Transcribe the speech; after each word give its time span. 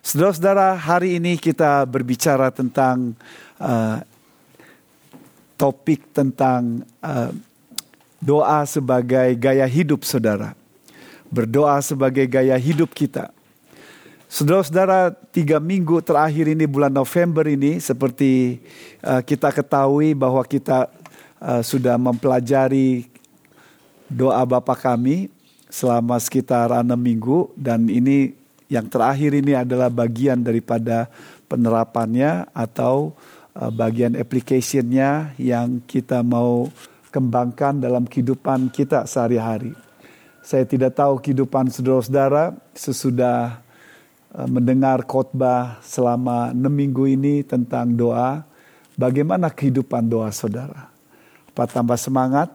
Saudara-saudara, 0.00 0.80
hari 0.80 1.20
ini 1.20 1.36
kita 1.36 1.84
berbicara 1.84 2.48
tentang 2.48 3.12
uh, 3.60 4.00
topik 5.60 6.08
tentang 6.16 6.88
uh, 7.04 7.28
doa 8.16 8.64
sebagai 8.64 9.36
gaya 9.36 9.68
hidup 9.68 10.08
saudara. 10.08 10.56
Berdoa 11.28 11.76
sebagai 11.84 12.24
gaya 12.24 12.56
hidup 12.56 12.96
kita. 12.96 13.28
Saudara-saudara, 14.24 15.12
tiga 15.36 15.60
minggu 15.60 16.00
terakhir 16.00 16.48
ini 16.48 16.64
bulan 16.64 16.96
November 16.96 17.44
ini 17.44 17.76
seperti 17.76 18.56
uh, 19.04 19.20
kita 19.20 19.52
ketahui 19.52 20.16
bahwa 20.16 20.40
kita 20.48 20.88
uh, 21.44 21.60
sudah 21.60 22.00
mempelajari 22.00 23.04
doa 24.08 24.40
Bapa 24.48 24.72
kami 24.72 25.28
selama 25.68 26.16
sekitar 26.16 26.72
enam 26.72 26.96
minggu 26.96 27.52
dan 27.52 27.84
ini 27.84 28.39
yang 28.70 28.86
terakhir 28.86 29.34
ini 29.34 29.58
adalah 29.58 29.90
bagian 29.90 30.40
daripada 30.40 31.10
penerapannya 31.50 32.48
atau 32.54 33.12
uh, 33.58 33.68
bagian 33.74 34.14
application-nya 34.14 35.34
yang 35.36 35.82
kita 35.84 36.22
mau 36.22 36.70
kembangkan 37.10 37.82
dalam 37.82 38.06
kehidupan 38.06 38.70
kita 38.70 39.04
sehari-hari. 39.04 39.74
Saya 40.40 40.62
tidak 40.64 40.94
tahu 40.94 41.18
kehidupan 41.18 41.68
saudara-saudara 41.68 42.54
sesudah 42.72 43.60
Eh, 44.30 44.46
mendengar 44.46 45.02
khotbah 45.10 45.82
selama 45.82 46.54
enam 46.54 46.70
minggu 46.70 47.02
ini 47.02 47.42
tentang 47.42 47.90
doa, 47.90 48.46
bagaimana 48.94 49.50
kehidupan 49.50 50.06
doa 50.06 50.30
saudara? 50.30 50.86
Apa 51.50 51.66
tambah 51.66 51.98
semangat, 51.98 52.46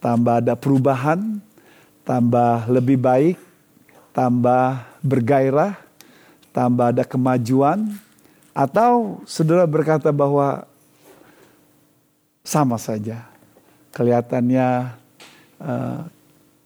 tambah 0.00 0.40
ada 0.40 0.56
perubahan, 0.56 1.36
tambah 2.00 2.72
lebih 2.72 2.96
baik, 2.96 3.36
tambah 4.16 4.88
bergairah, 5.06 5.78
tambah 6.50 6.90
ada 6.90 7.06
kemajuan, 7.06 7.94
atau 8.50 9.22
saudara 9.28 9.62
berkata 9.64 10.10
bahwa 10.10 10.66
sama 12.42 12.76
saja, 12.76 13.26
kelihatannya 13.94 14.92
uh, 15.62 16.00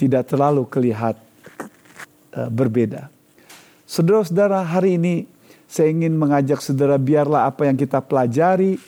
tidak 0.00 0.24
terlalu 0.28 0.64
kelihat 0.68 1.16
uh, 2.32 2.48
berbeda. 2.48 3.12
Saudara-saudara, 3.84 4.64
hari 4.64 4.96
ini 4.96 5.14
saya 5.70 5.90
ingin 5.92 6.14
mengajak 6.16 6.58
saudara 6.64 6.98
biarlah 6.98 7.46
apa 7.46 7.68
yang 7.68 7.78
kita 7.78 8.02
pelajari 8.02 8.80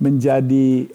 menjadi 0.00 0.88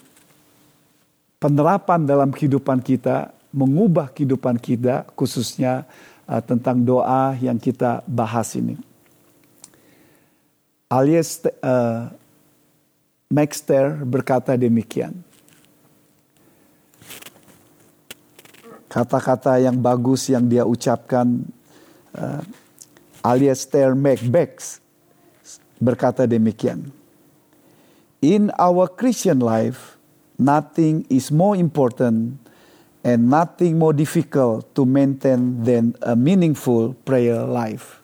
penerapan 1.40 2.04
dalam 2.04 2.30
kehidupan 2.36 2.84
kita, 2.84 3.32
mengubah 3.50 4.12
kehidupan 4.14 4.60
kita 4.62 5.08
khususnya 5.18 5.88
uh, 6.30 6.42
tentang 6.46 6.86
doa 6.86 7.34
yang 7.42 7.58
kita 7.58 8.06
bahas 8.06 8.54
ini. 8.54 8.78
Alias 10.86 11.42
uh, 11.66 12.14
Maxter 13.30 14.06
berkata 14.06 14.54
demikian. 14.54 15.14
Kata-kata 18.90 19.62
yang 19.62 19.78
bagus 19.78 20.34
yang 20.34 20.50
dia 20.50 20.66
ucapkan 20.66 21.46
uh, 22.18 22.42
alias 23.22 23.70
Ter 23.70 23.94
Macbeth 23.94 24.82
berkata 25.78 26.26
demikian. 26.26 26.90
In 28.26 28.50
our 28.58 28.90
Christian 28.90 29.46
life, 29.46 29.94
nothing 30.42 31.06
is 31.06 31.30
more 31.30 31.54
important 31.54 32.42
and 33.04 33.32
nothing 33.32 33.80
more 33.80 33.96
difficult 33.96 34.68
to 34.76 34.84
maintain 34.84 35.64
than 35.64 35.96
a 36.04 36.16
meaningful 36.16 36.96
prayer 37.08 37.44
life. 37.48 38.00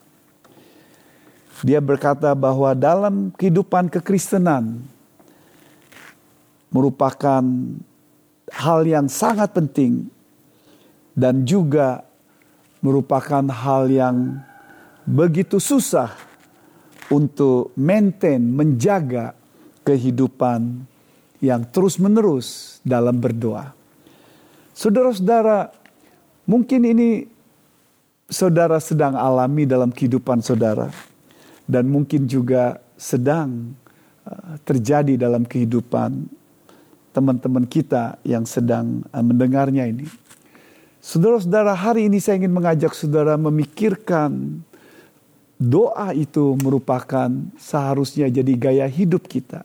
Dia 1.63 1.79
berkata 1.79 2.35
bahwa 2.35 2.75
dalam 2.75 3.31
kehidupan 3.33 3.89
kekristenan 3.89 4.85
merupakan 6.69 7.43
hal 8.51 8.79
yang 8.83 9.07
sangat 9.07 9.55
penting 9.55 10.11
dan 11.15 11.47
juga 11.47 12.03
merupakan 12.83 13.41
hal 13.49 13.87
yang 13.87 14.43
begitu 15.07 15.57
susah 15.57 16.11
untuk 17.07 17.71
maintain, 17.79 18.41
menjaga 18.41 19.33
kehidupan 19.85 20.83
yang 21.39 21.61
terus-menerus 21.69 22.81
dalam 22.81 23.21
berdoa. 23.21 23.84
Saudara-saudara, 24.75 25.71
mungkin 26.43 26.83
ini 26.83 27.23
saudara 28.27 28.75
sedang 28.83 29.15
alami 29.15 29.63
dalam 29.63 29.87
kehidupan 29.87 30.43
saudara 30.43 30.91
dan 31.63 31.87
mungkin 31.87 32.27
juga 32.27 32.83
sedang 32.99 33.71
uh, 34.27 34.59
terjadi 34.67 35.15
dalam 35.15 35.47
kehidupan 35.47 36.27
teman-teman 37.15 37.63
kita 37.63 38.19
yang 38.27 38.43
sedang 38.43 38.99
uh, 39.15 39.23
mendengarnya 39.23 39.87
ini. 39.87 40.11
Saudara-saudara, 40.99 41.71
hari 41.71 42.11
ini 42.11 42.19
saya 42.19 42.43
ingin 42.43 42.51
mengajak 42.51 42.91
saudara 42.91 43.39
memikirkan 43.39 44.59
doa 45.55 46.11
itu 46.11 46.51
merupakan 46.59 47.31
seharusnya 47.55 48.27
jadi 48.27 48.53
gaya 48.59 48.87
hidup 48.91 49.23
kita. 49.23 49.63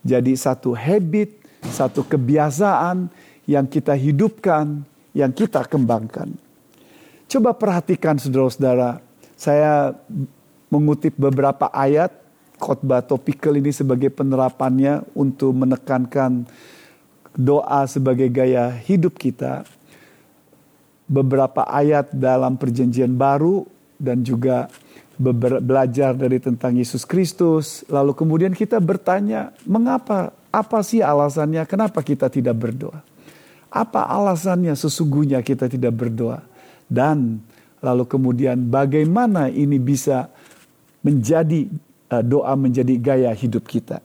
Jadi 0.00 0.32
satu 0.40 0.72
habit, 0.72 1.36
satu 1.68 2.00
kebiasaan 2.00 3.27
yang 3.48 3.64
kita 3.64 3.96
hidupkan, 3.96 4.84
yang 5.16 5.32
kita 5.32 5.64
kembangkan. 5.64 6.36
Coba 7.24 7.56
perhatikan 7.56 8.20
saudara-saudara, 8.20 9.00
saya 9.32 9.96
mengutip 10.68 11.16
beberapa 11.16 11.72
ayat 11.72 12.12
khotbah 12.60 13.00
topikal 13.00 13.56
ini 13.56 13.72
sebagai 13.72 14.12
penerapannya 14.12 15.00
untuk 15.16 15.56
menekankan 15.56 16.44
doa 17.32 17.88
sebagai 17.88 18.28
gaya 18.28 18.68
hidup 18.84 19.16
kita. 19.16 19.64
Beberapa 21.08 21.64
ayat 21.64 22.12
dalam 22.12 22.60
perjanjian 22.60 23.16
baru 23.16 23.64
dan 23.96 24.20
juga 24.20 24.68
belajar 25.18 26.12
dari 26.12 26.36
tentang 26.36 26.76
Yesus 26.76 27.08
Kristus, 27.08 27.80
lalu 27.88 28.12
kemudian 28.12 28.52
kita 28.52 28.76
bertanya, 28.76 29.56
mengapa? 29.64 30.36
Apa 30.52 30.84
sih 30.84 31.00
alasannya? 31.00 31.64
Kenapa 31.64 32.04
kita 32.04 32.28
tidak 32.28 32.56
berdoa? 32.60 33.07
Apa 33.68 34.08
alasannya 34.08 34.72
sesungguhnya 34.72 35.44
kita 35.44 35.68
tidak 35.68 35.92
berdoa? 35.92 36.40
Dan 36.88 37.44
lalu 37.84 38.08
kemudian 38.08 38.72
bagaimana 38.72 39.52
ini 39.52 39.76
bisa 39.76 40.32
menjadi 41.04 41.68
uh, 42.08 42.24
doa 42.24 42.56
menjadi 42.56 42.94
gaya 42.96 43.30
hidup 43.36 43.68
kita? 43.68 44.00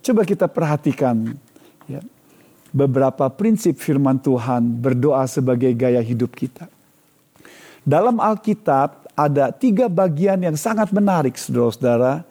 Coba 0.00 0.24
kita 0.24 0.48
perhatikan 0.48 1.32
ya, 1.88 2.00
beberapa 2.72 3.28
prinsip 3.32 3.80
firman 3.80 4.20
Tuhan 4.20 4.80
berdoa 4.80 5.24
sebagai 5.24 5.72
gaya 5.72 6.00
hidup 6.04 6.36
kita. 6.36 6.68
Dalam 7.80 8.20
Alkitab 8.20 9.16
ada 9.16 9.48
tiga 9.52 9.88
bagian 9.88 10.44
yang 10.44 10.56
sangat 10.56 10.92
menarik 10.92 11.40
saudara-saudara 11.40 12.28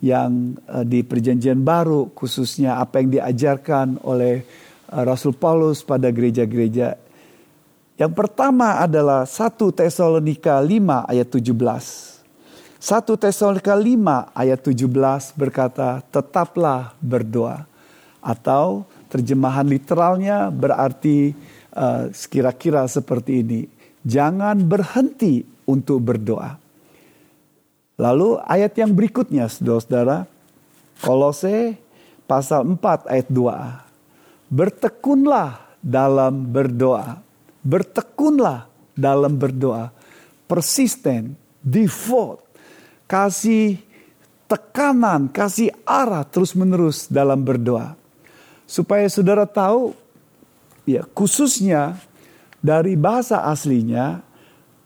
yang 0.00 0.56
uh, 0.68 0.84
di 0.84 1.04
perjanjian 1.04 1.60
baru 1.60 2.12
khususnya 2.12 2.80
apa 2.80 3.00
yang 3.00 3.20
diajarkan 3.20 4.00
oleh 4.04 4.44
Rasul 4.90 5.38
Paulus 5.38 5.86
pada 5.86 6.10
gereja-gereja. 6.10 6.98
Yang 7.94 8.12
pertama 8.16 8.82
adalah 8.82 9.22
1 9.22 9.54
Tesalonika 9.70 10.58
5 10.58 11.06
ayat 11.06 11.28
17. 11.30 11.52
1 12.80 13.22
Tesalonika 13.22 13.76
5 13.76 14.32
ayat 14.34 14.60
17 14.64 15.36
berkata, 15.36 16.02
"Tetaplah 16.10 16.96
berdoa." 16.98 17.68
Atau 18.24 18.88
terjemahan 19.12 19.68
literalnya 19.68 20.48
berarti 20.48 21.36
uh, 21.76 22.08
kira-kira 22.28 22.88
seperti 22.88 23.44
ini. 23.44 23.60
Jangan 24.00 24.56
berhenti 24.64 25.44
untuk 25.68 26.00
berdoa. 26.00 26.56
Lalu 28.00 28.40
ayat 28.48 28.72
yang 28.80 28.96
berikutnya 28.96 29.44
saudara-saudara. 29.46 30.24
Kolose 31.00 31.76
pasal 32.24 32.64
4 32.64 33.12
ayat 33.12 33.28
2. 33.28 33.89
Bertekunlah 34.50 35.78
dalam 35.78 36.50
berdoa. 36.50 37.22
Bertekunlah 37.62 38.66
dalam 38.92 39.38
berdoa. 39.38 39.94
Persisten, 40.50 41.38
default, 41.62 42.42
kasih 43.06 43.78
tekanan, 44.50 45.30
kasih 45.30 45.70
arah 45.86 46.26
terus 46.26 46.58
menerus 46.58 47.06
dalam 47.06 47.38
berdoa. 47.46 47.94
Supaya 48.66 49.06
saudara 49.06 49.46
tahu, 49.46 49.94
ya 50.82 51.06
khususnya 51.14 51.94
dari 52.58 52.98
bahasa 52.98 53.46
aslinya 53.46 54.26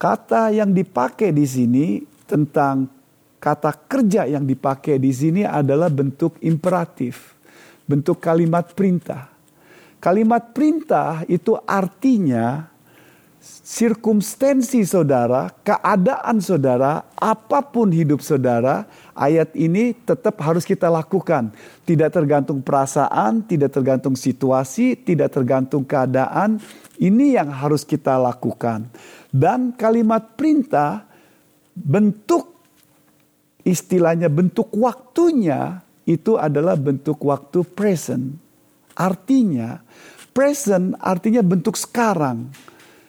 Kata 0.04 0.52
yang 0.52 0.76
dipakai 0.76 1.32
di 1.32 1.48
sini 1.48 2.02
tentang 2.28 2.90
kata 3.40 3.72
kerja 3.88 4.28
yang 4.28 4.44
dipakai 4.44 5.00
di 5.00 5.08
sini 5.14 5.48
adalah 5.48 5.88
bentuk 5.88 6.36
imperatif, 6.44 7.32
bentuk 7.88 8.20
kalimat 8.20 8.68
perintah. 8.76 9.32
Kalimat 10.04 10.52
perintah 10.52 11.24
itu 11.24 11.56
artinya 11.64 12.68
sirkumstensi 13.40 14.84
saudara, 14.84 15.48
keadaan 15.64 16.44
saudara, 16.44 17.08
apa 17.16 17.64
pun 17.64 17.88
hidup 17.88 18.20
saudara, 18.20 18.84
ayat 19.16 19.56
ini 19.56 19.96
tetap 19.96 20.44
harus 20.44 20.68
kita 20.68 20.92
lakukan. 20.92 21.48
Tidak 21.88 22.12
tergantung 22.12 22.60
perasaan, 22.60 23.48
tidak 23.48 23.72
tergantung 23.72 24.12
situasi, 24.12 24.92
tidak 24.92 25.32
tergantung 25.32 25.88
keadaan. 25.88 26.60
Ini 27.00 27.40
yang 27.40 27.48
harus 27.48 27.80
kita 27.80 28.20
lakukan. 28.20 28.84
Dan 29.32 29.72
kalimat 29.72 30.36
perintah, 30.36 31.08
bentuk 31.72 32.60
istilahnya 33.64 34.28
bentuk 34.28 34.68
waktunya 34.76 35.80
itu 36.04 36.36
adalah 36.36 36.76
bentuk 36.76 37.24
waktu 37.24 37.64
present. 37.72 38.43
Artinya, 38.94 39.82
present 40.30 40.94
artinya 41.02 41.42
bentuk 41.42 41.74
sekarang 41.78 42.50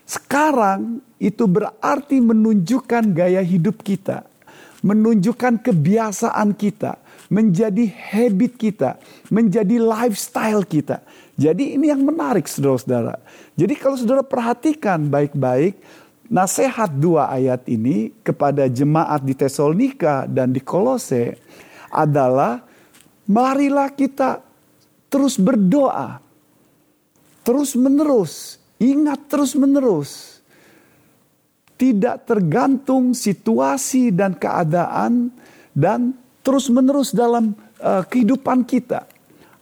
sekarang 0.06 1.02
itu 1.18 1.50
berarti 1.50 2.22
menunjukkan 2.22 3.10
gaya 3.10 3.42
hidup 3.42 3.82
kita, 3.82 4.22
menunjukkan 4.86 5.66
kebiasaan 5.66 6.54
kita, 6.54 7.02
menjadi 7.34 7.90
habit 7.90 8.54
kita, 8.54 9.02
menjadi 9.34 9.82
lifestyle 9.82 10.62
kita. 10.62 11.02
Jadi 11.34 11.74
ini 11.74 11.90
yang 11.90 12.06
menarik 12.06 12.46
saudara-saudara. 12.46 13.18
Jadi 13.58 13.74
kalau 13.82 13.98
saudara 13.98 14.22
perhatikan 14.22 15.10
baik-baik, 15.10 15.74
nasihat 16.30 16.94
dua 16.94 17.34
ayat 17.34 17.66
ini 17.66 18.14
kepada 18.22 18.70
jemaat 18.70 19.26
di 19.26 19.34
Tesalonika 19.34 20.30
dan 20.30 20.54
di 20.54 20.62
Kolose 20.62 21.34
adalah 21.90 22.62
marilah 23.26 23.90
kita 23.90 24.45
terus 25.10 25.40
berdoa. 25.40 26.22
Terus 27.46 27.78
menerus 27.78 28.58
Ingat 28.82 29.32
terus-menerus. 29.32 30.44
Tidak 31.76 32.24
tergantung 32.24 33.12
situasi 33.12 34.12
dan 34.12 34.36
keadaan 34.36 35.32
dan 35.76 36.16
terus-menerus 36.44 37.12
dalam 37.12 37.56
uh, 37.84 38.04
kehidupan 38.08 38.64
kita. 38.64 39.08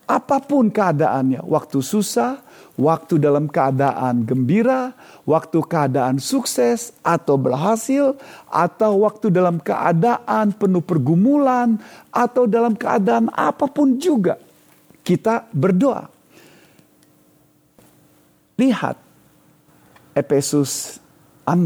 Apa 0.04 0.38
pun 0.44 0.70
keadaannya, 0.70 1.42
waktu 1.42 1.82
susah, 1.82 2.38
waktu 2.78 3.18
dalam 3.18 3.50
keadaan 3.50 4.28
gembira, 4.28 4.94
waktu 5.26 5.64
keadaan 5.66 6.22
sukses 6.22 6.94
atau 7.02 7.40
berhasil, 7.40 8.14
atau 8.52 9.08
waktu 9.08 9.34
dalam 9.34 9.58
keadaan 9.58 10.54
penuh 10.54 10.84
pergumulan, 10.86 11.82
atau 12.14 12.46
dalam 12.46 12.78
keadaan 12.78 13.32
apa 13.34 13.66
pun 13.66 13.98
juga, 13.98 14.38
kita 15.04 15.46
berdoa. 15.52 16.08
Lihat 18.56 18.96
Efesus 20.16 21.04
6 21.44 21.60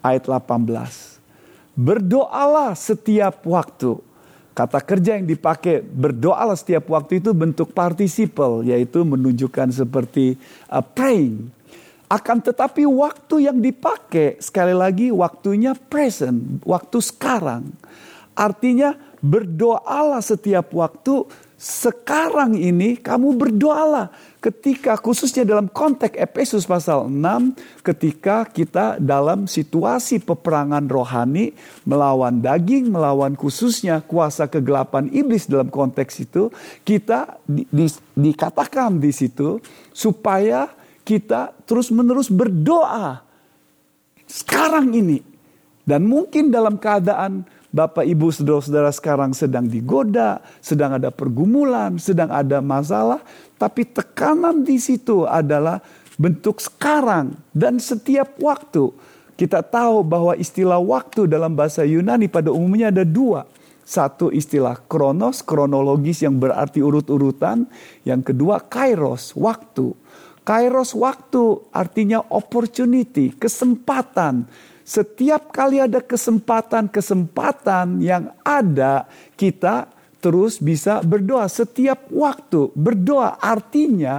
ayat 0.00 0.24
18. 0.24 1.76
Berdoalah 1.76 2.72
setiap 2.74 3.44
waktu. 3.44 4.00
Kata 4.50 4.82
kerja 4.82 5.16
yang 5.16 5.24
dipakai 5.24 5.80
berdoalah 5.80 6.58
setiap 6.58 6.90
waktu 6.90 7.22
itu 7.22 7.30
bentuk 7.30 7.70
participle 7.70 8.66
yaitu 8.66 9.06
menunjukkan 9.06 9.70
seperti 9.70 10.36
uh, 10.68 10.82
praying. 10.82 11.48
Akan 12.10 12.42
tetapi 12.42 12.82
waktu 12.90 13.46
yang 13.46 13.62
dipakai 13.62 14.42
sekali 14.42 14.74
lagi 14.74 15.14
waktunya 15.14 15.78
present, 15.78 16.58
waktu 16.66 16.98
sekarang. 16.98 17.70
Artinya 18.34 18.98
berdoalah 19.22 20.18
setiap 20.18 20.74
waktu 20.74 21.22
sekarang 21.60 22.56
ini 22.56 22.96
kamu 22.96 23.36
berdoalah 23.36 24.08
ketika 24.40 24.96
khususnya 24.96 25.44
dalam 25.44 25.68
konteks 25.68 26.16
Efesus 26.16 26.64
pasal 26.64 27.04
6 27.04 27.84
ketika 27.84 28.48
kita 28.48 28.96
dalam 28.96 29.44
situasi 29.44 30.24
peperangan 30.24 30.88
rohani 30.88 31.52
melawan 31.84 32.40
daging, 32.40 32.88
melawan 32.88 33.36
khususnya 33.36 34.00
kuasa 34.00 34.48
kegelapan 34.48 35.12
iblis 35.12 35.44
dalam 35.44 35.68
konteks 35.68 36.24
itu 36.24 36.48
kita 36.80 37.36
di, 37.44 37.68
di, 37.68 37.92
dikatakan 38.16 38.96
di 38.96 39.12
situ 39.12 39.60
supaya 39.92 40.64
kita 41.04 41.52
terus-menerus 41.68 42.32
berdoa 42.32 43.20
sekarang 44.24 44.96
ini. 44.96 45.20
Dan 45.84 46.08
mungkin 46.08 46.48
dalam 46.48 46.80
keadaan 46.80 47.44
Bapak 47.70 48.02
Ibu 48.02 48.34
saudara-saudara 48.34 48.90
sekarang 48.90 49.30
sedang 49.30 49.62
digoda, 49.70 50.42
sedang 50.58 50.98
ada 50.98 51.14
pergumulan, 51.14 52.02
sedang 52.02 52.26
ada 52.26 52.58
masalah, 52.58 53.22
tapi 53.62 53.86
tekanan 53.86 54.66
di 54.66 54.74
situ 54.82 55.22
adalah 55.22 55.78
bentuk 56.18 56.58
sekarang 56.58 57.38
dan 57.54 57.78
setiap 57.78 58.34
waktu. 58.42 58.90
Kita 59.38 59.62
tahu 59.62 60.02
bahwa 60.02 60.34
istilah 60.34 60.82
waktu 60.82 61.30
dalam 61.30 61.54
bahasa 61.54 61.86
Yunani 61.86 62.26
pada 62.26 62.50
umumnya 62.50 62.90
ada 62.90 63.06
dua. 63.06 63.46
Satu 63.86 64.34
istilah 64.34 64.76
kronos, 64.90 65.38
kronologis 65.40 66.26
yang 66.26 66.42
berarti 66.42 66.82
urut-urutan. 66.82 67.70
Yang 68.02 68.34
kedua 68.34 68.60
kairos, 68.66 69.32
waktu. 69.38 69.94
Kairos 70.42 70.92
waktu 70.98 71.62
artinya 71.70 72.18
opportunity, 72.34 73.30
kesempatan 73.30 74.50
setiap 74.90 75.54
kali 75.54 75.78
ada 75.78 76.02
kesempatan-kesempatan 76.02 78.02
yang 78.02 78.34
ada, 78.42 79.06
kita 79.38 79.86
terus 80.18 80.58
bisa 80.58 80.98
berdoa. 81.06 81.46
Setiap 81.46 82.10
waktu 82.10 82.74
berdoa 82.74 83.38
artinya 83.38 84.18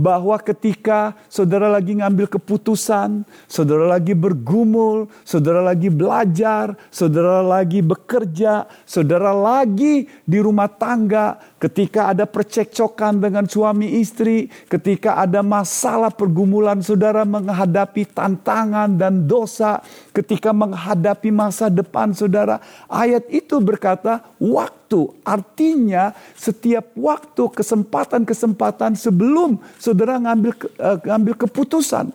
bahwa 0.00 0.36
ketika 0.40 1.12
saudara 1.28 1.72
lagi 1.72 1.96
ngambil 1.96 2.36
keputusan, 2.36 3.24
saudara 3.48 3.84
lagi 3.84 4.12
bergumul, 4.12 5.08
saudara 5.24 5.64
lagi 5.64 5.88
belajar, 5.88 6.76
saudara 6.92 7.40
lagi 7.40 7.80
bekerja, 7.80 8.68
saudara 8.84 9.32
lagi 9.32 10.04
di 10.24 10.38
rumah 10.40 10.68
tangga, 10.68 11.40
ketika 11.60 12.08
ada 12.08 12.24
percekcokan 12.24 13.20
dengan 13.20 13.44
suami 13.44 14.00
istri, 14.00 14.48
ketika 14.66 15.20
ada 15.20 15.44
masalah 15.44 16.08
pergumulan 16.08 16.80
saudara 16.80 17.28
menghadapi 17.28 18.08
tantangan 18.08 18.96
dan 18.96 19.28
dosa, 19.28 19.84
ketika 20.16 20.56
menghadapi 20.56 21.28
masa 21.28 21.68
depan 21.68 22.16
saudara, 22.16 22.64
ayat 22.88 23.28
itu 23.28 23.60
berkata 23.60 24.24
waktu, 24.40 25.12
artinya 25.20 26.16
setiap 26.32 26.96
waktu 26.96 27.52
kesempatan-kesempatan 27.52 28.96
sebelum 28.96 29.60
saudara 29.76 30.16
ngambil 30.16 30.56
uh, 30.80 30.96
ngambil 31.04 31.34
keputusan. 31.44 32.08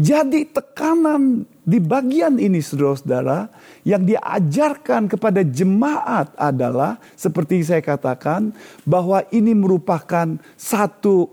Jadi 0.00 0.48
tekanan 0.48 1.44
di 1.62 1.78
bagian 1.78 2.40
ini 2.40 2.58
saudara-saudara 2.58 3.46
yang 3.86 4.02
diajarkan 4.02 5.06
kepada 5.06 5.44
jemaat 5.44 6.32
adalah 6.34 6.98
seperti 7.14 7.62
saya 7.62 7.84
katakan 7.84 8.50
bahwa 8.82 9.22
ini 9.30 9.52
merupakan 9.52 10.38
satu 10.56 11.30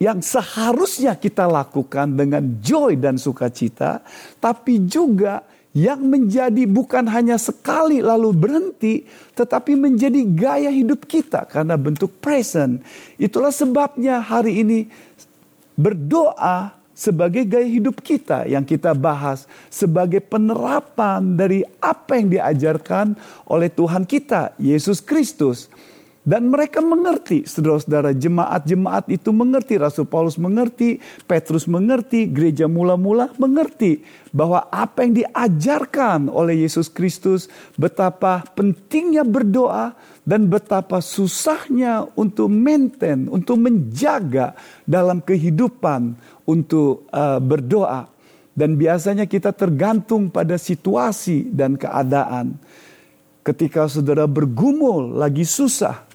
yang 0.00 0.24
seharusnya 0.24 1.12
kita 1.16 1.44
lakukan 1.44 2.16
dengan 2.16 2.60
joy 2.64 2.96
dan 2.96 3.20
sukacita 3.20 4.00
tapi 4.40 4.88
juga 4.88 5.44
yang 5.70 6.02
menjadi 6.02 6.66
bukan 6.66 7.06
hanya 7.06 7.38
sekali 7.38 8.02
lalu 8.02 8.34
berhenti, 8.34 9.06
tetapi 9.38 9.78
menjadi 9.78 10.18
gaya 10.26 10.70
hidup 10.70 11.06
kita 11.06 11.46
karena 11.46 11.78
bentuk 11.78 12.10
present. 12.18 12.82
Itulah 13.14 13.54
sebabnya 13.54 14.18
hari 14.18 14.66
ini 14.66 14.78
berdoa 15.78 16.74
sebagai 17.00 17.48
gaya 17.48 17.64
hidup 17.64 18.04
kita 18.04 18.44
yang 18.44 18.60
kita 18.60 18.92
bahas 18.92 19.48
sebagai 19.72 20.20
penerapan 20.20 21.32
dari 21.32 21.64
apa 21.80 22.20
yang 22.20 22.28
diajarkan 22.28 23.16
oleh 23.48 23.72
Tuhan 23.72 24.04
kita, 24.04 24.52
Yesus 24.60 25.00
Kristus. 25.00 25.72
Dan 26.20 26.52
mereka 26.52 26.84
mengerti, 26.84 27.48
saudara-saudara 27.48 28.12
jemaat-jemaat 28.12 29.08
itu 29.08 29.32
mengerti, 29.32 29.80
Rasul 29.80 30.04
Paulus 30.04 30.36
mengerti, 30.36 31.00
Petrus 31.24 31.64
mengerti, 31.64 32.28
gereja 32.28 32.68
mula-mula 32.68 33.32
mengerti 33.40 34.04
bahwa 34.28 34.68
apa 34.68 35.00
yang 35.08 35.16
diajarkan 35.16 36.28
oleh 36.28 36.68
Yesus 36.68 36.92
Kristus 36.92 37.48
betapa 37.80 38.44
pentingnya 38.52 39.24
berdoa 39.24 39.96
dan 40.20 40.46
betapa 40.46 41.00
susahnya 41.00 42.04
untuk 42.12 42.52
maintain, 42.52 43.24
untuk 43.32 43.56
menjaga 43.56 44.52
dalam 44.84 45.24
kehidupan 45.24 46.14
untuk 46.50 47.06
uh, 47.14 47.38
berdoa. 47.38 48.10
Dan 48.50 48.74
biasanya 48.74 49.30
kita 49.30 49.54
tergantung 49.54 50.26
pada 50.26 50.58
situasi 50.58 51.46
dan 51.54 51.78
keadaan. 51.78 52.58
Ketika 53.46 53.86
saudara 53.86 54.26
bergumul, 54.26 55.16
lagi 55.16 55.46
susah, 55.46 56.10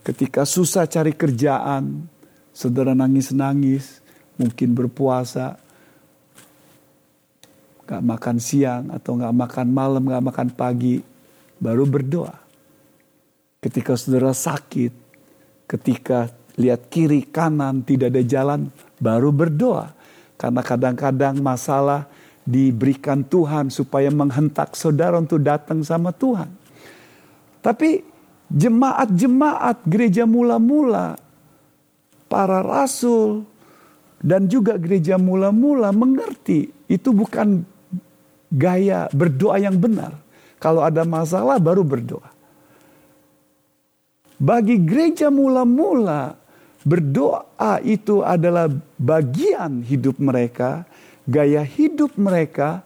Ketika 0.00 0.48
susah 0.48 0.88
cari 0.88 1.12
kerjaan, 1.12 2.08
saudara 2.56 2.96
nangis-nangis, 2.96 4.00
mungkin 4.40 4.72
berpuasa, 4.72 5.60
gak 7.84 8.00
makan 8.00 8.36
siang 8.40 8.88
atau 8.96 9.20
gak 9.20 9.34
makan 9.36 9.68
malam, 9.68 10.02
gak 10.08 10.24
makan 10.24 10.48
pagi, 10.56 11.04
baru 11.60 11.84
berdoa. 11.84 12.32
Ketika 13.60 13.92
saudara 14.00 14.32
sakit, 14.32 14.92
ketika 15.68 16.32
lihat 16.56 16.88
kiri 16.88 17.28
kanan 17.28 17.84
tidak 17.84 18.16
ada 18.16 18.24
jalan, 18.24 18.72
baru 19.00 19.32
berdoa. 19.32 19.96
Karena 20.36 20.62
kadang-kadang 20.62 21.40
masalah 21.40 22.06
diberikan 22.44 23.20
Tuhan 23.24 23.68
supaya 23.68 24.08
menghentak 24.08 24.72
saudara 24.76 25.16
untuk 25.20 25.40
datang 25.40 25.84
sama 25.84 26.12
Tuhan. 26.14 26.48
Tapi 27.60 28.00
jemaat-jemaat 28.48 29.84
gereja 29.84 30.24
mula-mula, 30.24 31.20
para 32.28 32.64
rasul, 32.64 33.44
dan 34.20 34.48
juga 34.48 34.76
gereja 34.76 35.16
mula-mula 35.16 35.92
mengerti 35.92 36.68
itu 36.88 37.12
bukan 37.12 37.64
gaya 38.52 39.08
berdoa 39.12 39.56
yang 39.60 39.76
benar. 39.76 40.16
Kalau 40.60 40.84
ada 40.84 41.04
masalah 41.08 41.56
baru 41.56 41.80
berdoa. 41.80 42.28
Bagi 44.40 44.80
gereja 44.80 45.28
mula-mula, 45.28 46.39
berdoa 46.84 47.80
itu 47.84 48.24
adalah 48.24 48.68
bagian 48.96 49.84
hidup 49.84 50.16
mereka, 50.16 50.88
gaya 51.28 51.60
hidup 51.64 52.16
mereka 52.16 52.84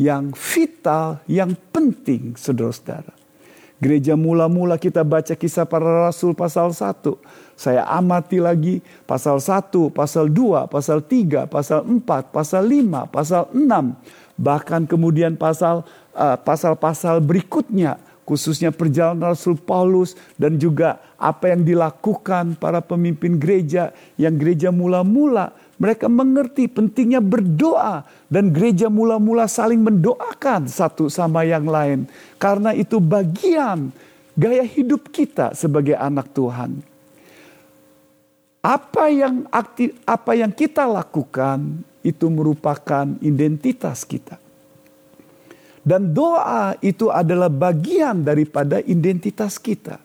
yang 0.00 0.32
vital, 0.32 1.20
yang 1.28 1.52
penting, 1.72 2.36
saudara-saudara. 2.36 3.20
Gereja 3.80 4.12
mula-mula 4.12 4.76
kita 4.76 5.00
baca 5.00 5.32
kisah 5.32 5.64
para 5.64 6.04
rasul 6.04 6.36
pasal 6.36 6.68
1. 6.68 7.00
Saya 7.56 7.88
amati 7.88 8.36
lagi 8.36 8.84
pasal 9.08 9.40
1, 9.40 9.72
pasal 9.88 10.28
2, 10.28 10.68
pasal 10.68 11.00
3, 11.00 11.48
pasal 11.48 11.80
4, 11.88 12.04
pasal 12.28 12.62
5, 12.68 13.08
pasal 13.08 13.48
6. 13.56 14.36
Bahkan 14.36 14.84
kemudian 14.84 15.32
pasal 15.40 15.88
uh, 16.12 16.36
pasal-pasal 16.36 17.24
berikutnya 17.24 17.96
khususnya 18.30 18.70
perjalanan 18.70 19.34
Rasul 19.34 19.58
Paulus 19.58 20.14
dan 20.38 20.54
juga 20.54 21.02
apa 21.18 21.50
yang 21.50 21.66
dilakukan 21.66 22.54
para 22.54 22.78
pemimpin 22.78 23.34
gereja 23.34 23.90
yang 24.14 24.38
gereja 24.38 24.70
mula-mula 24.70 25.50
mereka 25.82 26.06
mengerti 26.06 26.70
pentingnya 26.70 27.18
berdoa 27.18 28.06
dan 28.30 28.54
gereja 28.54 28.86
mula-mula 28.86 29.50
saling 29.50 29.82
mendoakan 29.82 30.70
satu 30.70 31.10
sama 31.10 31.42
yang 31.42 31.66
lain 31.66 32.06
karena 32.38 32.70
itu 32.70 33.02
bagian 33.02 33.90
gaya 34.40 34.64
hidup 34.64 35.12
kita 35.12 35.52
sebagai 35.52 35.98
anak 35.98 36.32
Tuhan. 36.32 36.80
Apa 38.64 39.12
yang 39.12 39.44
aktif, 39.52 39.96
apa 40.08 40.32
yang 40.36 40.52
kita 40.52 40.84
lakukan 40.88 41.84
itu 42.00 42.28
merupakan 42.32 43.04
identitas 43.20 44.04
kita. 44.08 44.39
Dan 45.80 46.12
doa 46.12 46.76
itu 46.84 47.08
adalah 47.08 47.48
bagian 47.48 48.20
daripada 48.20 48.84
identitas 48.84 49.56
kita. 49.56 49.96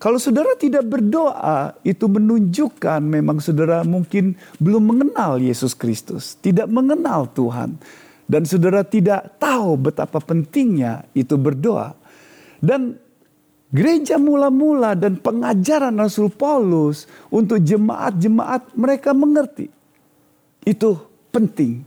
Kalau 0.00 0.20
saudara 0.20 0.52
tidak 0.56 0.84
berdoa, 0.84 1.80
itu 1.80 2.04
menunjukkan 2.04 3.00
memang 3.00 3.40
saudara 3.40 3.80
mungkin 3.88 4.36
belum 4.60 4.84
mengenal 4.84 5.40
Yesus 5.40 5.72
Kristus, 5.72 6.36
tidak 6.44 6.68
mengenal 6.68 7.24
Tuhan, 7.32 7.80
dan 8.28 8.42
saudara 8.44 8.84
tidak 8.84 9.40
tahu 9.40 9.80
betapa 9.80 10.20
pentingnya 10.20 11.08
itu 11.16 11.40
berdoa. 11.40 11.96
Dan 12.60 13.00
gereja 13.72 14.20
mula-mula 14.20 14.92
dan 14.92 15.20
pengajaran 15.20 15.96
Rasul 15.96 16.28
Paulus 16.32 17.08
untuk 17.32 17.60
jemaat-jemaat 17.64 18.76
mereka 18.76 19.16
mengerti 19.16 19.72
itu 20.64 20.96
penting. 21.28 21.84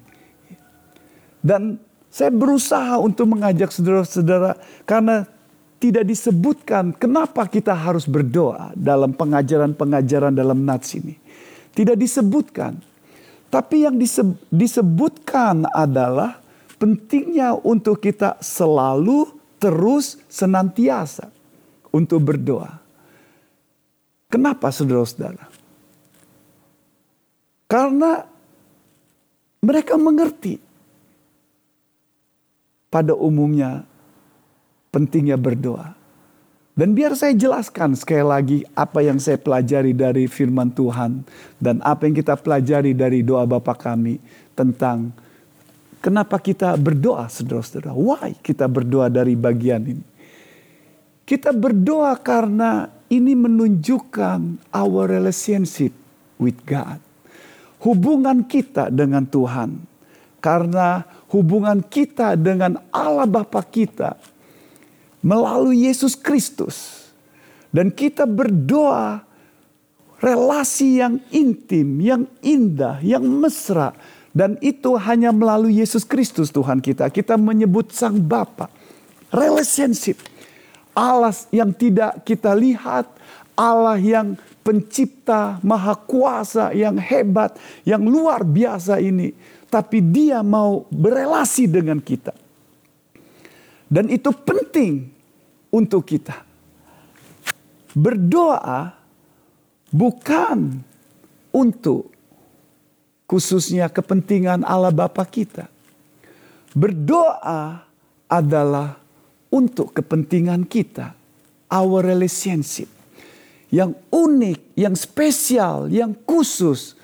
Dan 1.41 1.81
saya 2.17 2.33
berusaha 2.33 2.97
untuk 2.97 3.29
mengajak 3.29 3.69
saudara-saudara 3.69 4.57
karena 4.89 5.29
tidak 5.77 6.01
disebutkan 6.09 6.89
kenapa 6.97 7.45
kita 7.45 7.77
harus 7.77 8.09
berdoa 8.09 8.73
dalam 8.73 9.13
pengajaran-pengajaran 9.13 10.33
dalam 10.33 10.65
nats 10.65 10.97
ini. 10.97 11.13
Tidak 11.77 11.93
disebutkan. 11.93 12.81
Tapi 13.53 13.85
yang 13.85 14.01
disebutkan 14.49 15.69
adalah 15.69 16.41
pentingnya 16.81 17.53
untuk 17.53 18.01
kita 18.01 18.41
selalu 18.41 19.29
terus 19.61 20.17
senantiasa 20.25 21.29
untuk 21.93 22.33
berdoa. 22.33 22.81
Kenapa 24.25 24.73
saudara-saudara? 24.73 25.45
Karena 27.69 28.25
mereka 29.61 29.93
mengerti 30.01 30.66
pada 32.87 33.13
umumnya 33.13 33.83
pentingnya 34.91 35.35
berdoa. 35.35 35.97
Dan 36.77 36.93
biar 36.93 37.17
saya 37.17 37.33
jelaskan 37.33 37.97
sekali 37.97 38.21
lagi 38.21 38.57
apa 38.77 39.01
yang 39.01 39.17
saya 39.17 39.41
pelajari 39.41 39.97
dari 39.97 40.29
firman 40.29 40.69
Tuhan 40.69 41.25
dan 41.57 41.81
apa 41.81 42.05
yang 42.05 42.13
kita 42.13 42.37
pelajari 42.37 42.93
dari 42.93 43.25
doa 43.25 43.49
Bapa 43.49 43.73
kami 43.73 44.21
tentang 44.53 45.09
kenapa 45.97 46.37
kita 46.37 46.77
berdoa 46.77 47.25
saudara-saudara. 47.33 47.97
Why 47.97 48.37
kita 48.45 48.69
berdoa 48.69 49.09
dari 49.09 49.33
bagian 49.33 49.89
ini. 49.89 50.05
Kita 51.25 51.49
berdoa 51.49 52.13
karena 52.21 52.93
ini 53.09 53.33
menunjukkan 53.33 54.69
our 54.69 55.09
relationship 55.09 55.91
with 56.37 56.61
God. 56.61 57.01
Hubungan 57.81 58.45
kita 58.45 58.93
dengan 58.93 59.25
Tuhan. 59.25 59.81
Karena 60.37 61.03
hubungan 61.31 61.83
kita 61.83 62.39
dengan 62.39 62.79
Allah 62.91 63.27
Bapa 63.27 63.63
kita 63.63 64.15
melalui 65.23 65.87
Yesus 65.87 66.15
Kristus. 66.15 67.07
Dan 67.67 67.91
kita 67.91 68.23
berdoa 68.23 69.27
relasi 70.23 71.03
yang 71.03 71.19
intim, 71.35 71.99
yang 71.99 72.23
indah, 72.39 73.03
yang 73.03 73.27
mesra. 73.27 73.91
Dan 74.31 74.55
itu 74.63 74.95
hanya 74.95 75.35
melalui 75.35 75.83
Yesus 75.83 76.07
Kristus 76.07 76.53
Tuhan 76.53 76.79
kita. 76.79 77.11
Kita 77.11 77.35
menyebut 77.35 77.91
Sang 77.91 78.17
Bapa. 78.17 78.71
Relationship. 79.33 80.15
Allah 80.95 81.35
yang 81.51 81.75
tidak 81.75 82.23
kita 82.23 82.55
lihat. 82.55 83.05
Allah 83.57 83.97
yang 83.97 84.37
pencipta, 84.61 85.57
maha 85.65 85.97
kuasa, 85.97 86.71
yang 86.71 86.95
hebat, 87.01 87.57
yang 87.83 88.05
luar 88.05 88.45
biasa 88.45 89.01
ini 89.01 89.33
tapi 89.67 89.99
dia 89.99 90.43
mau 90.43 90.87
berelasi 90.91 91.67
dengan 91.67 91.99
kita. 91.99 92.33
Dan 93.87 94.11
itu 94.11 94.31
penting 94.31 95.07
untuk 95.71 96.03
kita. 96.03 96.43
Berdoa 97.95 98.93
bukan 99.89 100.83
untuk 101.55 102.11
khususnya 103.25 103.87
kepentingan 103.87 104.67
Allah 104.67 104.91
Bapa 104.91 105.23
kita. 105.23 105.71
Berdoa 106.75 107.87
adalah 108.27 108.99
untuk 109.47 109.95
kepentingan 109.95 110.67
kita, 110.67 111.15
our 111.71 112.03
relationship 112.03 112.91
yang 113.71 113.95
unik, 114.11 114.75
yang 114.79 114.95
spesial, 114.95 115.91
yang 115.91 116.15
khusus 116.27 116.96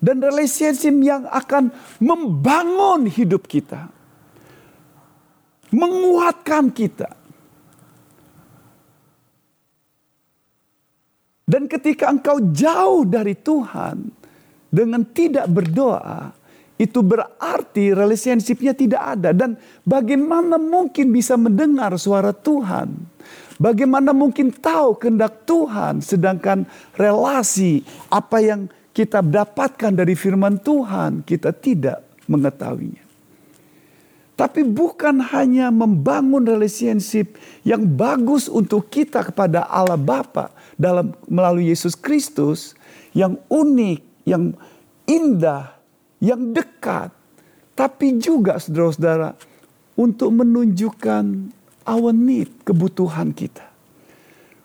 dan 0.00 0.16
relationship 0.24 0.96
yang 1.04 1.28
akan 1.28 1.68
membangun 2.00 3.04
hidup 3.04 3.44
kita, 3.44 3.92
menguatkan 5.70 6.72
kita. 6.72 7.20
Dan 11.44 11.68
ketika 11.68 12.08
engkau 12.08 12.40
jauh 12.54 13.04
dari 13.04 13.36
Tuhan 13.36 14.08
dengan 14.70 15.02
tidak 15.10 15.50
berdoa, 15.50 16.32
itu 16.80 17.04
berarti 17.04 17.92
relationshipnya 17.92 18.72
tidak 18.72 19.02
ada. 19.18 19.36
Dan 19.36 19.60
bagaimana 19.84 20.56
mungkin 20.56 21.12
bisa 21.12 21.36
mendengar 21.36 21.92
suara 22.00 22.32
Tuhan? 22.32 22.96
Bagaimana 23.60 24.16
mungkin 24.16 24.48
tahu 24.48 24.96
kehendak 24.96 25.44
Tuhan 25.44 26.00
sedangkan 26.00 26.64
relasi 26.96 27.84
apa 28.08 28.40
yang 28.40 28.72
kita 28.90 29.22
dapatkan 29.22 29.94
dari 29.94 30.18
firman 30.18 30.58
Tuhan, 30.58 31.22
kita 31.22 31.54
tidak 31.54 32.02
mengetahuinya. 32.26 33.06
Tapi 34.40 34.64
bukan 34.64 35.20
hanya 35.20 35.68
membangun 35.68 36.48
relationship 36.48 37.36
yang 37.60 37.84
bagus 37.84 38.48
untuk 38.48 38.88
kita 38.88 39.20
kepada 39.20 39.68
Allah 39.68 40.00
Bapa 40.00 40.48
dalam 40.80 41.12
melalui 41.28 41.68
Yesus 41.68 41.92
Kristus 41.92 42.72
yang 43.12 43.36
unik, 43.52 44.00
yang 44.24 44.56
indah, 45.04 45.76
yang 46.24 46.56
dekat, 46.56 47.12
tapi 47.76 48.16
juga 48.16 48.56
saudara-saudara 48.56 49.36
untuk 50.00 50.32
menunjukkan 50.32 51.24
our 51.84 52.12
need, 52.16 52.48
kebutuhan 52.64 53.36
kita. 53.36 53.68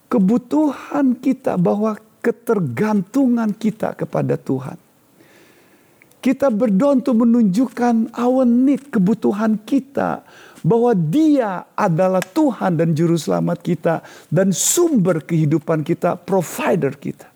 Kebutuhan 0.07 1.19
kita 1.19 1.59
bahwa 1.59 1.99
ketergantungan 2.25 3.53
kita 3.53 3.93
kepada 3.93 4.33
Tuhan. 4.33 4.81
Kita 6.17 6.49
berdoa 6.49 6.97
untuk 6.97 7.21
menunjukkan 7.21 8.17
our 8.17 8.49
need, 8.49 8.89
kebutuhan 8.89 9.61
kita. 9.61 10.25
Bahwa 10.65 10.97
dia 10.97 11.69
adalah 11.77 12.25
Tuhan 12.25 12.81
dan 12.81 12.97
Juru 12.97 13.13
Selamat 13.13 13.61
kita. 13.61 14.01
Dan 14.25 14.49
sumber 14.49 15.21
kehidupan 15.21 15.85
kita, 15.85 16.17
provider 16.17 16.97
kita. 16.97 17.29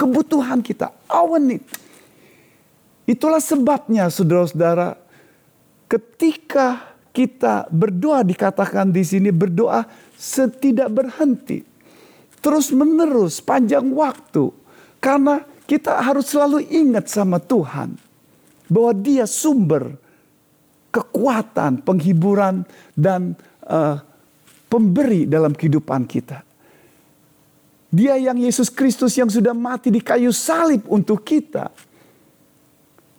Kebutuhan 0.00 0.64
kita, 0.64 0.96
our 1.12 1.36
need. 1.36 1.60
Itulah 3.04 3.44
sebabnya 3.44 4.08
saudara-saudara 4.08 4.96
ketika 5.92 6.96
kita 7.12 7.68
berdoa 7.68 8.24
dikatakan 8.24 8.88
di 8.88 9.04
sini 9.04 9.28
berdoa 9.28 9.84
setidak 10.16 10.88
berhenti. 10.88 11.75
Terus 12.46 12.70
menerus 12.70 13.42
panjang 13.42 13.90
waktu. 13.90 14.54
Karena 15.02 15.42
kita 15.66 15.98
harus 15.98 16.30
selalu 16.30 16.62
ingat 16.70 17.10
sama 17.10 17.42
Tuhan. 17.42 17.98
Bahwa 18.70 18.94
dia 18.94 19.26
sumber 19.26 19.98
kekuatan, 20.94 21.82
penghiburan 21.82 22.62
dan 22.94 23.34
uh, 23.66 23.98
pemberi 24.70 25.26
dalam 25.26 25.58
kehidupan 25.58 26.06
kita. 26.06 26.46
Dia 27.90 28.14
yang 28.14 28.38
Yesus 28.38 28.70
Kristus 28.70 29.18
yang 29.18 29.30
sudah 29.30 29.54
mati 29.54 29.90
di 29.90 29.98
kayu 29.98 30.30
salib 30.30 30.86
untuk 30.86 31.26
kita 31.26 31.70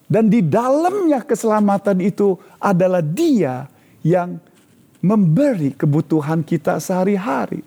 dan 0.07 0.31
di 0.31 0.39
dalamnya 0.39 1.19
keselamatan 1.19 1.99
itu 1.99 2.39
adalah 2.63 3.03
Dia 3.03 3.67
yang 4.07 4.39
memberi 5.03 5.75
kebutuhan 5.75 6.47
kita 6.47 6.79
sehari-hari. 6.79 7.59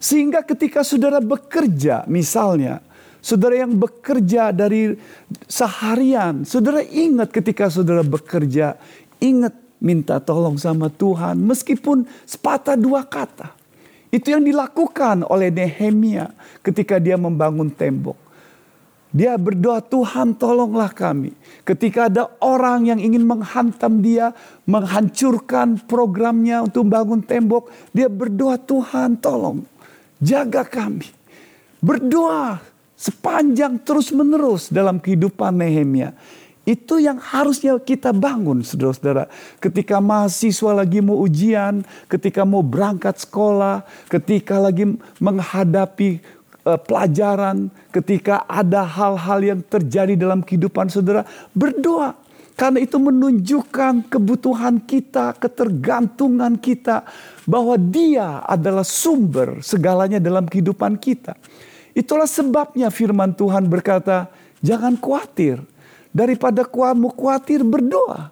Sehingga 0.00 0.40
ketika 0.40 0.80
saudara 0.80 1.20
bekerja, 1.20 2.08
misalnya, 2.08 2.80
saudara 3.20 3.60
yang 3.60 3.76
bekerja 3.76 4.48
dari 4.48 4.96
seharian, 5.44 6.48
saudara 6.48 6.80
ingat 6.80 7.28
ketika 7.28 7.68
saudara 7.68 8.00
bekerja, 8.00 8.80
ingat 9.20 9.52
minta 9.76 10.16
tolong 10.16 10.56
sama 10.56 10.88
Tuhan, 10.88 11.36
meskipun 11.44 12.08
sepatah 12.24 12.80
dua 12.80 13.04
kata. 13.04 13.52
Itu 14.08 14.32
yang 14.32 14.42
dilakukan 14.42 15.22
oleh 15.28 15.52
Nehemia 15.52 16.32
ketika 16.64 16.96
dia 16.96 17.20
membangun 17.20 17.68
tembok. 17.68 18.16
Dia 19.10 19.34
berdoa, 19.34 19.82
Tuhan 19.82 20.38
tolonglah 20.38 20.94
kami. 20.94 21.34
Ketika 21.66 22.06
ada 22.06 22.30
orang 22.38 22.94
yang 22.94 23.02
ingin 23.02 23.26
menghantam 23.26 23.98
dia, 23.98 24.30
menghancurkan 24.70 25.82
programnya 25.90 26.62
untuk 26.62 26.86
bangun 26.86 27.18
tembok, 27.18 27.68
dia 27.90 28.06
berdoa, 28.06 28.54
Tuhan 28.54 29.18
tolong, 29.18 29.66
jaga 30.20 30.62
kami. 30.62 31.08
Berdoa 31.80 32.60
sepanjang 32.94 33.80
terus 33.80 34.12
menerus 34.12 34.68
dalam 34.68 35.00
kehidupan 35.00 35.56
Nehemia. 35.56 36.12
Itu 36.68 37.00
yang 37.00 37.16
harusnya 37.16 37.80
kita 37.80 38.12
bangun 38.12 38.60
saudara-saudara. 38.60 39.32
Ketika 39.58 39.96
mahasiswa 39.98 40.76
lagi 40.76 41.00
mau 41.00 41.16
ujian, 41.24 41.80
ketika 42.06 42.44
mau 42.44 42.60
berangkat 42.60 43.16
sekolah, 43.24 43.82
ketika 44.12 44.60
lagi 44.60 44.84
menghadapi 45.18 46.20
uh, 46.68 46.76
pelajaran, 46.76 47.72
ketika 47.90 48.44
ada 48.44 48.84
hal-hal 48.84 49.40
yang 49.40 49.60
terjadi 49.64 50.14
dalam 50.14 50.44
kehidupan 50.44 50.92
saudara, 50.92 51.24
berdoa. 51.56 52.12
Karena 52.58 52.78
itu 52.82 53.00
menunjukkan 53.00 54.10
kebutuhan 54.12 54.82
kita, 54.84 55.32
ketergantungan 55.38 56.60
kita, 56.60 57.06
bahwa 57.48 57.74
Dia 57.78 58.44
adalah 58.44 58.84
sumber 58.84 59.64
segalanya 59.64 60.20
dalam 60.20 60.44
kehidupan 60.44 61.00
kita. 61.00 61.34
Itulah 61.96 62.28
sebabnya 62.28 62.92
firman 62.92 63.34
Tuhan 63.34 63.66
berkata, 63.66 64.30
"Jangan 64.60 64.94
khawatir, 65.00 65.58
daripada 66.14 66.62
kamu 66.62 67.10
khawatir, 67.16 67.66
berdoa." 67.66 68.30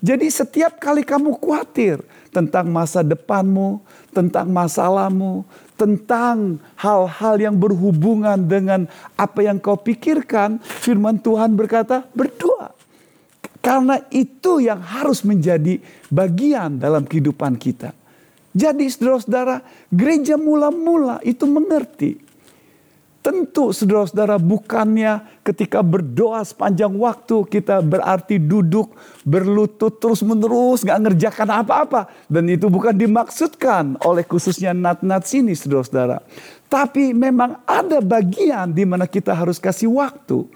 Jadi, 0.00 0.32
setiap 0.32 0.80
kali 0.80 1.04
kamu 1.04 1.36
khawatir 1.36 2.00
tentang 2.32 2.72
masa 2.72 3.04
depanmu, 3.04 3.84
tentang 4.16 4.48
masalahmu, 4.48 5.44
tentang 5.76 6.60
hal-hal 6.76 7.36
yang 7.40 7.56
berhubungan 7.56 8.36
dengan 8.44 8.84
apa 9.16 9.40
yang 9.44 9.56
kau 9.60 9.76
pikirkan, 9.76 10.60
firman 10.60 11.16
Tuhan 11.20 11.52
berkata, 11.52 12.04
berdoa. 12.12 12.79
Karena 13.60 14.00
itu 14.08 14.60
yang 14.64 14.80
harus 14.80 15.20
menjadi 15.20 15.76
bagian 16.08 16.80
dalam 16.80 17.04
kehidupan 17.04 17.60
kita. 17.60 17.92
Jadi 18.50 18.88
saudara-saudara, 18.88 19.62
gereja 19.92 20.34
mula-mula 20.34 21.22
itu 21.22 21.44
mengerti 21.46 22.30
Tentu 23.20 23.68
saudara-saudara 23.76 24.40
bukannya 24.40 25.44
ketika 25.44 25.84
berdoa 25.84 26.40
sepanjang 26.40 26.88
waktu 26.96 27.44
kita 27.52 27.84
berarti 27.84 28.40
duduk 28.40 28.96
berlutut 29.28 30.00
terus 30.00 30.24
menerus 30.24 30.80
gak 30.80 31.04
ngerjakan 31.04 31.60
apa-apa. 31.60 32.08
Dan 32.32 32.48
itu 32.48 32.72
bukan 32.72 32.96
dimaksudkan 32.96 34.00
oleh 34.08 34.24
khususnya 34.24 34.72
nat-nat 34.72 35.28
sini 35.28 35.52
saudara-saudara. 35.52 36.24
Tapi 36.64 37.12
memang 37.12 37.60
ada 37.68 38.00
bagian 38.00 38.72
di 38.72 38.88
mana 38.88 39.04
kita 39.04 39.36
harus 39.36 39.60
kasih 39.60 39.92
waktu. 39.92 40.48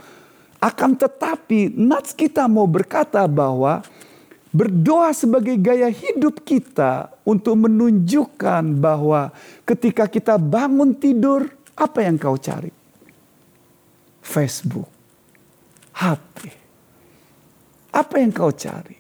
Akan 0.65 0.97
tetapi 0.97 1.77
nats 1.77 2.17
kita 2.17 2.49
mau 2.49 2.65
berkata 2.65 3.21
bahwa 3.29 3.85
berdoa 4.49 5.13
sebagai 5.13 5.61
gaya 5.61 5.93
hidup 5.93 6.41
kita 6.41 7.13
untuk 7.21 7.69
menunjukkan 7.69 8.73
bahwa 8.81 9.29
ketika 9.69 10.09
kita 10.09 10.41
bangun 10.41 10.97
tidur 10.97 11.53
apa 11.77 12.01
yang 12.01 12.17
kau 12.17 12.41
cari? 12.41 12.73
Facebook, 14.25 14.89
HP. 16.01 16.49
Apa 17.93 18.15
yang 18.25 18.33
kau 18.33 18.49
cari? 18.49 18.97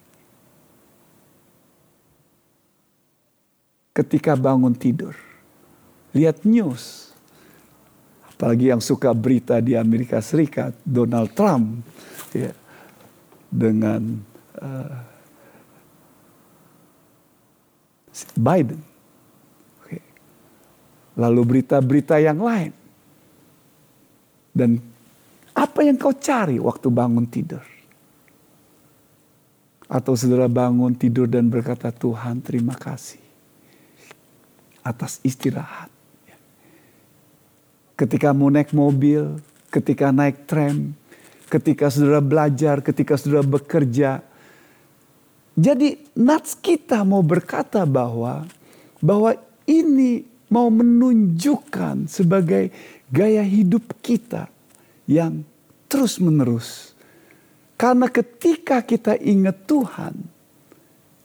Ketika 3.96 4.37
bangun 4.37 4.77
tidur, 4.77 5.16
lihat 6.12 6.44
news. 6.44 7.13
Apalagi 8.35 8.75
yang 8.75 8.83
suka 8.83 9.14
berita 9.14 9.62
di 9.62 9.79
Amerika 9.79 10.18
Serikat, 10.18 10.75
Donald 10.83 11.33
Trump 11.38 11.87
ya, 12.35 12.51
dengan 13.47 14.18
uh, 14.59 14.97
Biden 18.35 18.94
lalu 21.14 21.40
berita-berita 21.47 22.18
yang 22.18 22.42
lain. 22.42 22.75
Dan 24.55 24.79
apa 25.55 25.83
yang 25.83 25.99
kau 25.99 26.14
cari 26.14 26.59
waktu 26.59 26.88
bangun 26.90 27.27
tidur? 27.27 27.62
Atau 29.87 30.18
saudara 30.18 30.51
bangun 30.51 30.94
tidur 30.94 31.31
dan 31.31 31.47
berkata, 31.47 31.94
Tuhan 31.94 32.42
terima 32.42 32.75
kasih 32.75 33.23
atas 34.83 35.23
istirahat. 35.23 35.93
Ketika 37.94 38.35
mau 38.35 38.50
naik 38.50 38.74
mobil, 38.74 39.38
ketika 39.70 40.11
naik 40.11 40.50
tram, 40.50 40.94
ketika 41.46 41.87
saudara 41.90 42.18
belajar, 42.18 42.83
ketika 42.83 43.14
saudara 43.14 43.46
bekerja. 43.46 44.22
Jadi 45.54 46.02
nats 46.18 46.59
kita 46.59 47.07
mau 47.07 47.22
berkata 47.22 47.87
bahwa 47.87 48.42
bahwa 48.98 49.38
ini 49.70 50.26
mau 50.50 50.66
menunjukkan 50.70 52.11
sebagai 52.11 52.74
gaya 53.11 53.46
hidup 53.46 53.94
kita 54.02 54.50
yang 55.07 55.46
terus-menerus. 55.87 56.94
Karena 57.78 58.11
ketika 58.11 58.83
kita 58.83 59.14
ingat 59.18 59.66
Tuhan, 59.66 60.14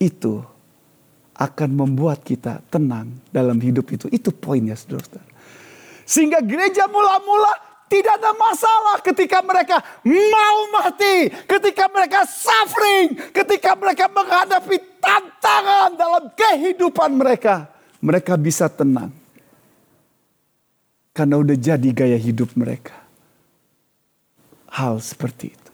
itu 0.01 0.41
akan 1.39 1.69
membuat 1.71 2.25
kita 2.25 2.61
tenang 2.67 3.09
dalam 3.31 3.57
hidup 3.61 3.85
itu. 3.93 4.05
Itu 4.11 4.33
poinnya 4.33 4.75
saudara-saudara. 4.75 5.28
Sehingga 6.09 6.41
gereja 6.41 6.89
mula-mula 6.89 7.53
tidak 7.85 8.17
ada 8.17 8.33
masalah 8.33 8.97
ketika 9.05 9.45
mereka 9.45 9.77
mau 10.05 10.59
mati, 10.73 11.29
ketika 11.45 11.85
mereka 11.85 12.25
suffering, 12.25 13.13
ketika 13.29 13.77
mereka 13.77 14.09
menghadapi 14.09 14.77
tantangan 14.97 15.93
dalam 15.93 16.33
kehidupan 16.33 17.13
mereka. 17.13 17.69
Mereka 18.01 18.41
bisa 18.41 18.65
tenang. 18.65 19.13
Karena 21.13 21.37
udah 21.37 21.53
jadi 21.53 21.89
gaya 21.93 22.17
hidup 22.17 22.57
mereka. 22.57 22.97
Hal 24.69 24.97
seperti 24.97 25.53
itu. 25.53 25.71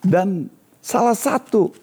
Dan 0.00 0.48
salah 0.80 1.16
satu 1.16 1.74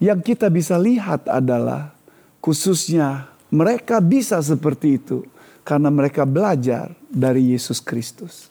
yang 0.00 0.24
kita 0.24 0.48
bisa 0.48 0.80
lihat 0.80 1.28
adalah 1.28 1.92
khususnya 2.38 3.28
mereka 3.50 3.98
bisa 3.98 4.38
seperti 4.40 4.96
itu 4.98 5.26
karena 5.66 5.90
mereka 5.90 6.22
belajar 6.22 6.94
dari 7.10 7.52
Yesus 7.52 7.82
Kristus. 7.82 8.48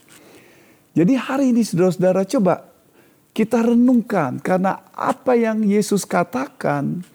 Jadi 0.94 1.16
hari 1.16 1.56
ini 1.56 1.64
saudara-saudara 1.64 2.28
coba 2.28 2.68
kita 3.32 3.64
renungkan 3.64 4.44
karena 4.44 4.84
apa 4.92 5.40
yang 5.40 5.64
Yesus 5.64 6.04
katakan 6.04 7.08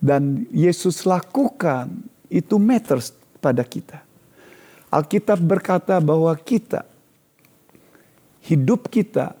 dan 0.00 0.44
Yesus 0.52 1.08
lakukan 1.08 1.88
itu 2.28 2.60
matters 2.60 3.16
pada 3.40 3.64
kita. 3.64 4.04
Alkitab 4.90 5.38
berkata 5.38 5.96
bahwa 6.02 6.34
kita, 6.34 6.82
hidup 8.44 8.90
kita 8.90 9.38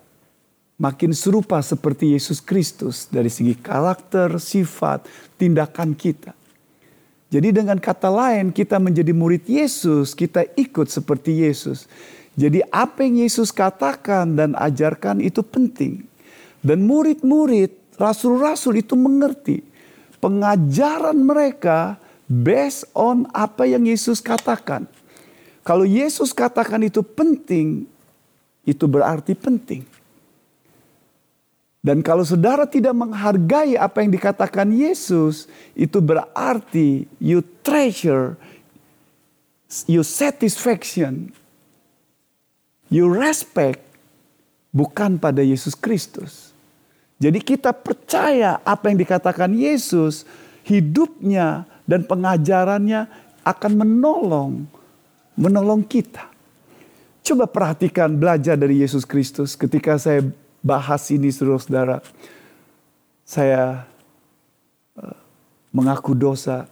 makin 0.80 1.12
serupa 1.12 1.60
seperti 1.60 2.16
Yesus 2.16 2.40
Kristus 2.40 3.10
dari 3.10 3.28
segi 3.28 3.52
karakter, 3.58 4.38
sifat, 4.40 5.04
tindakan 5.36 5.92
kita. 5.92 6.32
Jadi 7.30 7.54
dengan 7.54 7.78
kata 7.78 8.10
lain 8.10 8.50
kita 8.50 8.82
menjadi 8.82 9.14
murid 9.14 9.46
Yesus, 9.46 10.18
kita 10.18 10.42
ikut 10.58 10.90
seperti 10.90 11.46
Yesus. 11.46 11.86
Jadi 12.34 12.58
apa 12.74 13.06
yang 13.06 13.22
Yesus 13.22 13.54
katakan 13.54 14.34
dan 14.34 14.58
ajarkan 14.58 15.22
itu 15.22 15.38
penting. 15.46 16.02
Dan 16.58 16.84
murid-murid, 16.90 17.70
rasul-rasul 17.96 18.82
itu 18.82 18.98
mengerti. 18.98 19.62
Pengajaran 20.18 21.16
mereka 21.16 21.96
based 22.26 22.90
on 22.92 23.30
apa 23.30 23.64
yang 23.64 23.86
Yesus 23.86 24.18
katakan. 24.18 24.90
Kalau 25.62 25.86
Yesus 25.86 26.34
katakan 26.34 26.82
itu 26.82 27.00
penting, 27.00 27.86
itu 28.66 28.84
berarti 28.90 29.38
penting. 29.38 29.86
Dan 31.80 32.04
kalau 32.04 32.20
saudara 32.28 32.68
tidak 32.68 32.92
menghargai 32.92 33.72
apa 33.80 34.04
yang 34.04 34.12
dikatakan 34.12 34.68
Yesus, 34.68 35.48
itu 35.72 35.96
berarti 36.04 37.08
you 37.16 37.40
treasure, 37.64 38.36
you 39.88 40.04
satisfaction, 40.04 41.32
you 42.92 43.08
respect 43.08 43.80
bukan 44.76 45.16
pada 45.16 45.40
Yesus 45.40 45.72
Kristus. 45.72 46.52
Jadi 47.16 47.40
kita 47.40 47.72
percaya 47.72 48.60
apa 48.60 48.92
yang 48.92 49.00
dikatakan 49.00 49.52
Yesus, 49.56 50.28
hidupnya 50.68 51.64
dan 51.88 52.04
pengajarannya 52.04 53.08
akan 53.40 53.72
menolong 53.72 54.68
menolong 55.40 55.80
kita. 55.80 56.28
Coba 57.24 57.48
perhatikan 57.48 58.16
belajar 58.16 58.56
dari 58.60 58.80
Yesus 58.84 59.08
Kristus 59.08 59.56
ketika 59.56 59.96
saya 59.96 60.24
bahas 60.60 61.08
ini 61.12 61.32
saudara-saudara. 61.32 62.04
Saya 63.24 63.84
uh, 64.96 65.18
mengaku 65.72 66.16
dosa, 66.16 66.68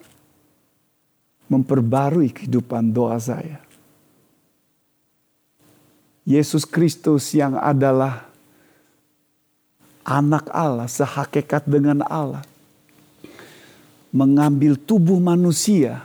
memperbarui 1.49 2.33
kehidupan 2.33 2.93
doa 2.93 3.17
saya. 3.21 3.61
Yesus 6.29 6.69
Kristus 6.69 7.33
yang 7.33 7.57
adalah 7.57 8.29
anak 10.05 10.49
Allah, 10.53 10.85
sehakikat 10.85 11.65
dengan 11.65 12.05
Allah. 12.05 12.45
Mengambil 14.09 14.77
tubuh 14.77 15.21
manusia 15.21 16.05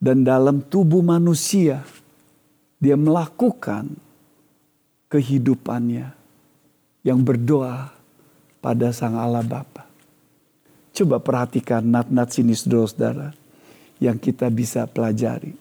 dan 0.00 0.24
dalam 0.24 0.64
tubuh 0.64 1.04
manusia 1.04 1.84
dia 2.80 2.96
melakukan 2.96 3.92
kehidupannya 5.12 6.15
yang 7.06 7.22
berdoa 7.22 7.94
pada 8.58 8.90
Sang 8.90 9.14
Allah 9.14 9.46
Bapa. 9.46 9.86
Coba 10.90 11.22
perhatikan 11.22 11.86
nat-nat 11.86 12.34
sini 12.34 12.50
saudara-saudara 12.50 13.30
yang 14.02 14.18
kita 14.18 14.50
bisa 14.50 14.90
pelajari. 14.90 15.54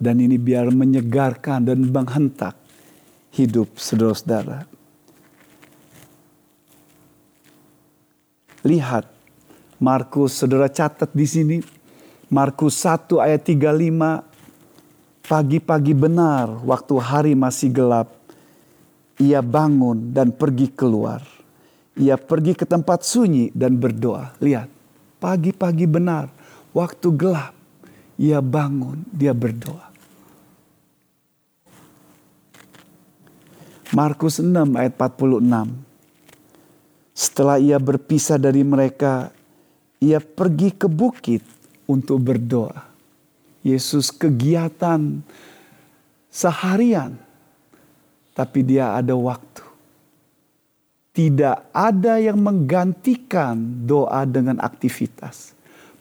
Dan 0.00 0.24
ini 0.24 0.40
biar 0.40 0.72
menyegarkan 0.72 1.68
dan 1.68 1.84
menghentak 1.84 2.56
hidup 3.36 3.76
saudara-saudara. 3.76 4.64
Lihat 8.64 9.04
Markus, 9.82 10.38
saudara 10.38 10.70
catat 10.70 11.10
di 11.10 11.26
sini. 11.26 11.58
Markus 12.32 12.78
1 12.80 13.20
ayat 13.20 13.42
35. 13.42 14.22
Pagi-pagi 15.26 15.92
benar 15.92 16.62
waktu 16.62 16.94
hari 17.02 17.32
masih 17.34 17.74
gelap 17.74 18.21
ia 19.20 19.44
bangun 19.44 20.14
dan 20.14 20.32
pergi 20.32 20.72
keluar. 20.72 21.20
Ia 21.98 22.16
pergi 22.16 22.56
ke 22.56 22.64
tempat 22.64 23.04
sunyi 23.04 23.52
dan 23.52 23.76
berdoa. 23.76 24.32
Lihat, 24.40 24.68
pagi-pagi 25.20 25.84
benar, 25.84 26.32
waktu 26.72 27.08
gelap, 27.12 27.52
ia 28.16 28.40
bangun, 28.40 29.04
dia 29.12 29.36
berdoa. 29.36 29.92
Markus 33.92 34.40
6 34.40 34.72
ayat 34.72 34.96
46. 34.96 35.68
Setelah 37.12 37.60
ia 37.60 37.76
berpisah 37.76 38.40
dari 38.40 38.64
mereka, 38.64 39.28
ia 40.00 40.16
pergi 40.16 40.72
ke 40.72 40.88
bukit 40.88 41.44
untuk 41.84 42.24
berdoa. 42.24 42.88
Yesus 43.60 44.08
kegiatan 44.08 45.20
seharian 46.32 47.20
tapi 48.32 48.64
dia 48.64 48.96
ada 48.96 49.12
waktu. 49.16 49.64
Tidak 51.12 51.76
ada 51.76 52.16
yang 52.16 52.40
menggantikan 52.40 53.84
doa 53.84 54.24
dengan 54.24 54.56
aktivitas. 54.64 55.52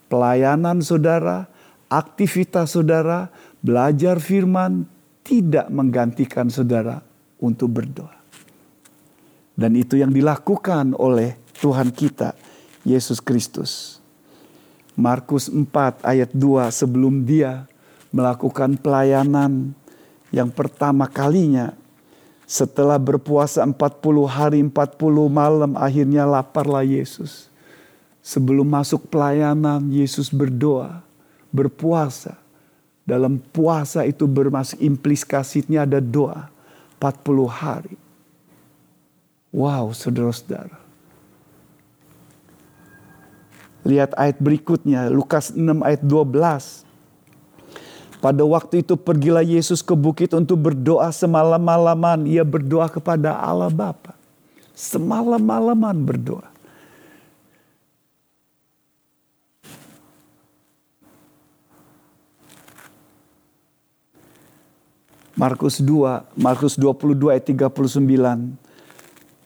Pelayanan 0.07 0.79
saudara, 0.79 1.51
aktivitas 1.91 2.79
saudara, 2.79 3.27
belajar 3.59 4.23
firman 4.23 4.87
tidak 5.27 5.67
menggantikan 5.67 6.47
saudara 6.47 7.03
untuk 7.43 7.75
berdoa. 7.75 8.15
Dan 9.51 9.75
itu 9.75 9.99
yang 9.99 10.15
dilakukan 10.15 10.95
oleh 10.95 11.35
Tuhan 11.59 11.91
kita, 11.91 12.31
Yesus 12.87 13.19
Kristus. 13.19 13.99
Markus 14.95 15.51
4 15.51 16.07
ayat 16.07 16.31
2 16.31 16.71
sebelum 16.71 17.27
dia 17.27 17.67
melakukan 18.15 18.79
pelayanan 18.79 19.75
yang 20.31 20.51
pertama 20.51 21.07
kalinya 21.07 21.75
setelah 22.51 22.99
berpuasa 22.99 23.63
40 23.63 24.27
hari 24.27 24.59
40 24.59 24.67
malam 25.31 25.71
akhirnya 25.79 26.27
laparlah 26.27 26.83
Yesus. 26.83 27.47
Sebelum 28.19 28.67
masuk 28.67 29.07
pelayanan 29.07 29.87
Yesus 29.87 30.27
berdoa, 30.27 30.99
berpuasa. 31.47 32.35
Dalam 33.07 33.39
puasa 33.39 34.03
itu 34.03 34.27
bermasuk 34.27 34.83
implikasinya 34.83 35.87
ada 35.87 36.03
doa 36.03 36.51
40 36.99 37.47
hari. 37.47 37.95
Wow, 39.55 39.95
saudara-saudara. 39.95 40.75
Lihat 43.87 44.11
ayat 44.19 44.37
berikutnya, 44.43 45.07
Lukas 45.07 45.55
6 45.55 45.81
ayat 45.81 46.03
12. 46.03 46.90
Pada 48.21 48.45
waktu 48.45 48.85
itu 48.85 48.93
pergilah 48.93 49.41
Yesus 49.41 49.81
ke 49.81 49.97
bukit 49.97 50.29
untuk 50.37 50.61
berdoa 50.61 51.09
semalam-malaman. 51.09 52.29
Ia 52.29 52.45
berdoa 52.45 52.85
kepada 52.85 53.33
Allah 53.33 53.73
Bapa. 53.73 54.13
Semalam-malaman 54.77 55.97
berdoa. 55.97 56.45
Markus 65.33 65.81
2, 65.81 66.37
Markus 66.37 66.77
22 66.77 67.33
ayat 67.33 67.49
39. 67.49 68.53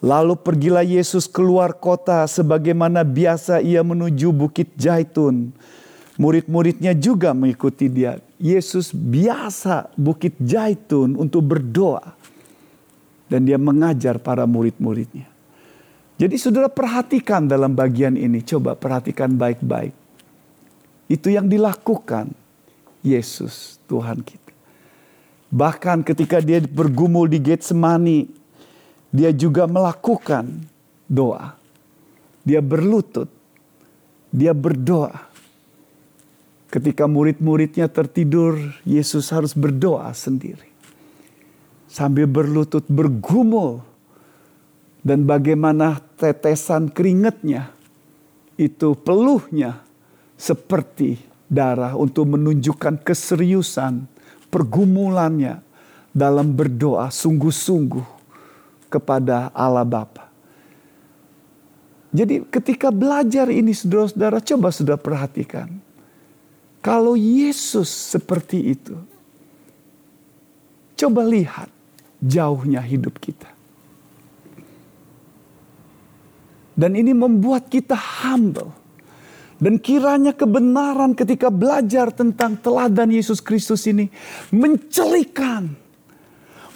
Lalu 0.03 0.35
pergilah 0.35 0.83
Yesus 0.83 1.23
keluar 1.23 1.71
kota 1.71 2.27
sebagaimana 2.27 3.07
biasa 3.07 3.63
ia 3.63 3.79
menuju 3.79 4.35
bukit 4.35 4.75
Jaitun. 4.75 5.55
Murid-muridnya 6.15 6.95
juga 6.95 7.35
mengikuti 7.35 7.91
dia. 7.91 8.15
Yesus 8.39 8.95
biasa 8.95 9.91
bukit 9.99 10.35
Jaitun 10.39 11.19
untuk 11.19 11.43
berdoa. 11.43 12.15
Dan 13.27 13.43
dia 13.43 13.59
mengajar 13.59 14.21
para 14.21 14.47
murid-muridnya. 14.47 15.27
Jadi 16.15 16.35
saudara 16.39 16.71
perhatikan 16.71 17.43
dalam 17.43 17.75
bagian 17.75 18.15
ini. 18.15 18.39
Coba 18.47 18.79
perhatikan 18.79 19.35
baik-baik. 19.35 19.91
Itu 21.11 21.27
yang 21.27 21.51
dilakukan 21.51 22.31
Yesus 23.03 23.83
Tuhan 23.91 24.23
kita. 24.23 24.55
Bahkan 25.51 26.07
ketika 26.07 26.39
dia 26.39 26.63
bergumul 26.63 27.27
di 27.27 27.43
Getsemani. 27.43 28.47
Dia 29.15 29.31
juga 29.31 29.67
melakukan 29.67 30.47
doa. 31.07 31.55
Dia 32.43 32.59
berlutut. 32.63 33.27
Dia 34.31 34.51
berdoa 34.51 35.24
Ketika 36.75 37.07
murid-muridnya 37.07 37.87
tertidur, 37.87 38.59
Yesus 38.83 39.31
harus 39.31 39.55
berdoa 39.55 40.11
sendiri. 40.11 40.67
Sambil 41.87 42.27
berlutut 42.27 42.83
bergumul. 42.91 43.79
Dan 44.99 45.23
bagaimana 45.23 46.03
tetesan 46.19 46.91
keringatnya 46.91 47.71
itu 48.59 48.91
peluhnya 48.99 49.87
seperti 50.35 51.15
darah 51.47 51.95
untuk 51.95 52.35
menunjukkan 52.35 52.99
keseriusan 53.07 54.11
pergumulannya 54.51 55.63
dalam 56.11 56.51
berdoa 56.57 57.07
sungguh-sungguh 57.07 58.03
kepada 58.91 59.47
Allah 59.55 59.87
Bapa. 59.87 60.27
Jadi 62.11 62.43
ketika 62.51 62.91
belajar 62.91 63.47
ini 63.47 63.71
saudara-saudara 63.71 64.43
coba 64.43 64.75
sudah 64.75 64.97
perhatikan. 64.99 65.84
Kalau 66.85 67.17
Yesus 67.17 67.89
seperti 67.89 68.77
itu, 68.77 68.93
coba 70.93 71.25
lihat 71.25 71.73
jauhnya 72.21 72.77
hidup 72.77 73.17
kita. 73.17 73.49
Dan 76.77 76.93
ini 76.93 77.09
membuat 77.17 77.73
kita 77.73 77.97
humble. 77.97 78.69
Dan 79.57 79.81
kiranya 79.81 80.35
kebenaran 80.35 81.17
ketika 81.17 81.49
belajar 81.49 82.13
tentang 82.13 82.59
teladan 82.61 83.09
Yesus 83.09 83.41
Kristus 83.41 83.87
ini 83.89 84.05
mencelikan, 84.53 85.73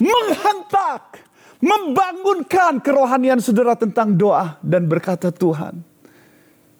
menghantak, 0.00 1.22
membangunkan 1.62 2.82
kerohanian 2.82 3.38
saudara 3.38 3.78
tentang 3.78 4.16
doa 4.16 4.58
dan 4.64 4.90
berkata 4.90 5.30
Tuhan, 5.30 5.84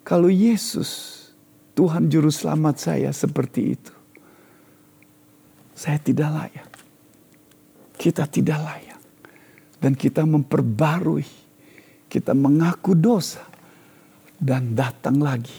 kalau 0.03 0.33
Yesus 0.33 1.19
Tuhan 1.74 2.11
juru 2.11 2.28
selamat 2.28 2.76
saya 2.76 3.11
seperti 3.14 3.61
itu, 3.78 3.94
saya 5.72 5.96
tidak 5.96 6.28
layak. 6.28 6.70
Kita 8.00 8.24
tidak 8.24 8.59
layak. 8.61 9.00
Dan 9.80 9.96
kita 9.96 10.28
memperbarui, 10.28 11.24
kita 12.09 12.37
mengaku 12.37 12.92
dosa 12.92 13.44
dan 14.37 14.76
datang 14.76 15.20
lagi 15.20 15.56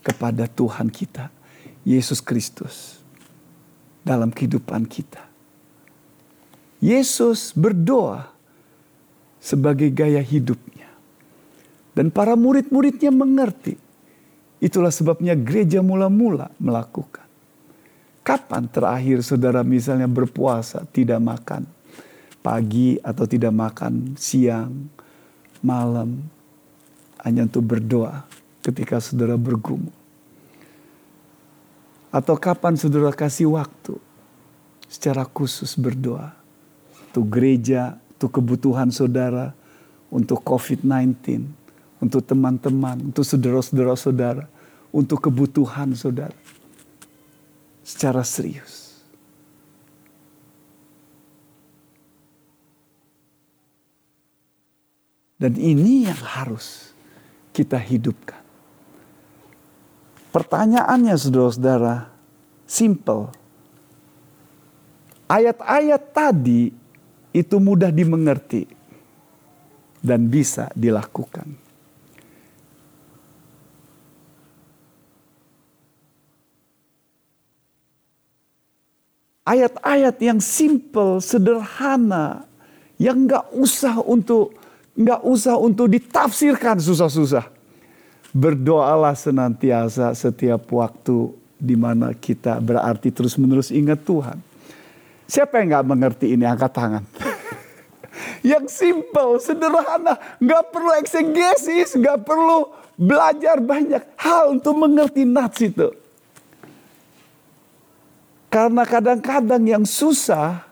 kepada 0.00 0.48
Tuhan 0.48 0.88
kita, 0.88 1.28
Yesus 1.84 2.24
Kristus, 2.24 3.00
dalam 4.00 4.32
kehidupan 4.32 4.88
kita. 4.88 5.28
Yesus 6.80 7.52
berdoa 7.52 8.32
sebagai 9.36 9.92
gaya 9.92 10.24
hidupnya, 10.24 10.88
dan 11.92 12.08
para 12.08 12.32
murid-muridnya 12.32 13.12
mengerti. 13.12 13.89
Itulah 14.60 14.92
sebabnya 14.92 15.32
gereja 15.32 15.80
mula-mula 15.80 16.52
melakukan. 16.60 17.24
Kapan 18.20 18.68
terakhir 18.68 19.24
saudara 19.24 19.64
misalnya 19.64 20.04
berpuasa 20.04 20.84
tidak 20.92 21.16
makan? 21.24 21.64
Pagi 22.44 23.00
atau 23.00 23.24
tidak 23.24 23.56
makan? 23.56 24.14
Siang, 24.20 24.92
malam, 25.64 26.20
hanya 27.24 27.48
untuk 27.48 27.64
berdoa 27.64 28.28
ketika 28.60 29.00
saudara 29.00 29.40
bergumul? 29.40 29.96
Atau 32.12 32.36
kapan 32.36 32.76
saudara 32.76 33.16
kasih 33.16 33.56
waktu 33.56 33.96
secara 34.92 35.24
khusus 35.24 35.72
berdoa? 35.80 36.36
Untuk 37.10 37.32
gereja, 37.32 37.96
untuk 38.20 38.36
kebutuhan 38.36 38.92
saudara, 38.92 39.56
untuk 40.12 40.44
COVID-19, 40.44 41.48
untuk 42.00 42.24
teman-teman, 42.24 43.12
untuk 43.12 43.22
saudara-saudara 43.22 43.94
saudara, 43.94 44.44
untuk 44.90 45.20
kebutuhan 45.20 45.92
saudara 45.92 46.34
secara 47.84 48.24
serius. 48.24 48.90
Dan 55.40 55.56
ini 55.56 56.04
yang 56.04 56.20
harus 56.20 56.92
kita 57.56 57.80
hidupkan. 57.80 58.44
Pertanyaannya 60.30 61.16
saudara-saudara, 61.16 62.12
simple. 62.68 63.32
Ayat-ayat 65.24 66.12
tadi 66.12 66.68
itu 67.32 67.56
mudah 67.56 67.88
dimengerti 67.88 68.68
dan 70.04 70.28
bisa 70.28 70.68
dilakukan. 70.76 71.69
Ayat-ayat 79.50 80.14
yang 80.22 80.38
simple, 80.38 81.18
sederhana, 81.18 82.46
yang 83.02 83.26
nggak 83.26 83.50
usah 83.50 83.98
untuk 83.98 84.54
nggak 84.94 85.26
usah 85.26 85.58
untuk 85.58 85.90
ditafsirkan 85.90 86.76
susah-susah 86.78 87.48
Berdoalah 88.30 89.18
senantiasa 89.18 90.14
setiap 90.14 90.70
waktu 90.70 91.34
di 91.58 91.74
mana 91.74 92.14
kita 92.14 92.62
berarti 92.62 93.10
terus-menerus 93.10 93.74
ingat 93.74 94.06
Tuhan. 94.06 94.38
Siapa 95.26 95.58
yang 95.58 95.74
nggak 95.74 95.86
mengerti 95.90 96.26
ini 96.38 96.46
angkat 96.46 96.70
tangan. 96.70 97.02
yang 98.54 98.70
simple, 98.70 99.42
sederhana, 99.42 100.14
nggak 100.38 100.62
perlu 100.70 100.94
eksegesis, 101.02 101.98
nggak 101.98 102.22
perlu 102.22 102.70
belajar 102.94 103.58
banyak 103.58 104.02
hal 104.14 104.54
untuk 104.54 104.78
mengerti 104.78 105.26
nats 105.26 105.58
itu. 105.66 105.90
Karena 108.50 108.82
kadang-kadang 108.82 109.62
yang 109.62 109.86
susah, 109.86 110.66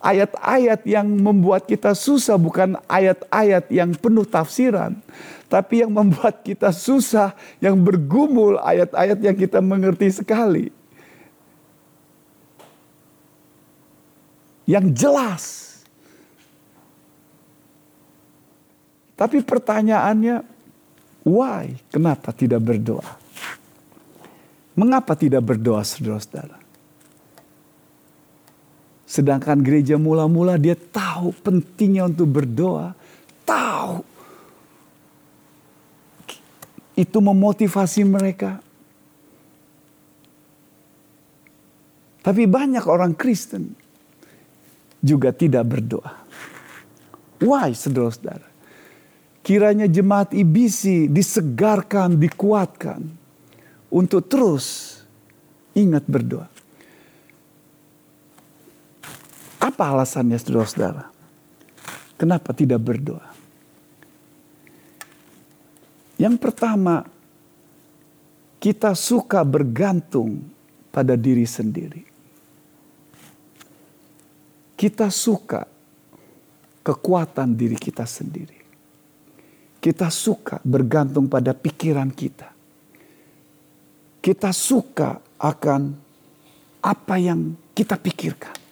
ayat-ayat 0.00 0.80
yang 0.88 1.04
membuat 1.04 1.68
kita 1.68 1.92
susah 1.92 2.40
bukan 2.40 2.80
ayat-ayat 2.88 3.68
yang 3.68 3.92
penuh 3.92 4.24
tafsiran, 4.24 4.96
tapi 5.52 5.84
yang 5.84 5.92
membuat 5.92 6.40
kita 6.40 6.72
susah, 6.72 7.36
yang 7.60 7.76
bergumul 7.76 8.56
ayat-ayat 8.64 9.18
yang 9.20 9.36
kita 9.36 9.60
mengerti 9.60 10.08
sekali. 10.08 10.72
Yang 14.64 14.86
jelas. 14.96 15.44
Tapi 19.18 19.44
pertanyaannya, 19.44 20.44
why? 21.26 21.76
Kenapa 21.92 22.32
tidak 22.32 22.64
berdoa? 22.64 23.18
Mengapa 24.78 25.18
tidak 25.18 25.42
berdoa 25.42 25.82
saudara-saudara? 25.82 26.67
Sedangkan 29.08 29.64
gereja 29.64 29.96
mula-mula 29.96 30.60
dia 30.60 30.76
tahu 30.76 31.32
pentingnya 31.40 32.12
untuk 32.12 32.28
berdoa. 32.28 32.92
Tahu 33.48 34.04
itu 36.98 37.18
memotivasi 37.22 38.04
mereka. 38.04 38.60
Tapi 42.20 42.44
banyak 42.44 42.84
orang 42.84 43.16
Kristen 43.16 43.72
juga 45.00 45.32
tidak 45.32 45.64
berdoa. 45.64 46.12
Why, 47.40 47.72
saudara-saudara? 47.72 48.44
Kiranya 49.40 49.88
jemaat 49.88 50.36
IBC 50.36 51.08
disegarkan, 51.08 52.20
dikuatkan 52.20 53.00
untuk 53.88 54.28
terus 54.28 54.98
ingat 55.72 56.04
berdoa. 56.04 56.57
Apa 59.78 59.94
alasannya 59.94 60.34
saudara-saudara? 60.42 61.06
Kenapa 62.18 62.50
tidak 62.50 62.82
berdoa? 62.82 63.30
Yang 66.18 66.34
pertama, 66.42 67.06
kita 68.58 68.90
suka 68.98 69.46
bergantung 69.46 70.42
pada 70.90 71.14
diri 71.14 71.46
sendiri. 71.46 72.02
Kita 74.74 75.14
suka 75.14 75.62
kekuatan 76.82 77.54
diri 77.54 77.78
kita 77.78 78.02
sendiri. 78.02 78.58
Kita 79.78 80.10
suka 80.10 80.58
bergantung 80.66 81.30
pada 81.30 81.54
pikiran 81.54 82.10
kita. 82.10 82.50
Kita 84.18 84.50
suka 84.50 85.22
akan 85.38 85.82
apa 86.82 87.14
yang 87.14 87.54
kita 87.70 87.94
pikirkan. 87.94 88.67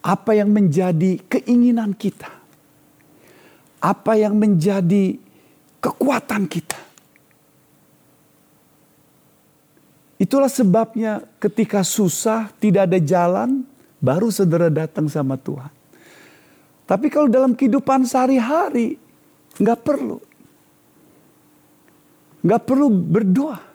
Apa 0.00 0.32
yang 0.32 0.48
menjadi 0.52 1.20
keinginan 1.28 1.92
kita 1.92 2.40
apa 3.80 4.12
yang 4.14 4.36
menjadi 4.36 5.16
kekuatan 5.80 6.44
kita. 6.44 6.76
Itulah 10.20 10.52
sebabnya 10.52 11.24
ketika 11.40 11.80
susah, 11.80 12.52
tidak 12.60 12.92
ada 12.92 13.00
jalan, 13.00 13.64
baru 14.04 14.28
saudara 14.28 14.68
datang 14.68 15.08
sama 15.08 15.40
Tuhan. 15.40 15.72
Tapi 16.84 17.08
kalau 17.08 17.32
dalam 17.32 17.56
kehidupan 17.56 18.04
sehari-hari, 18.04 19.00
nggak 19.56 19.80
perlu. 19.80 20.20
Nggak 22.44 22.62
perlu 22.68 22.86
berdoa. 22.92 23.69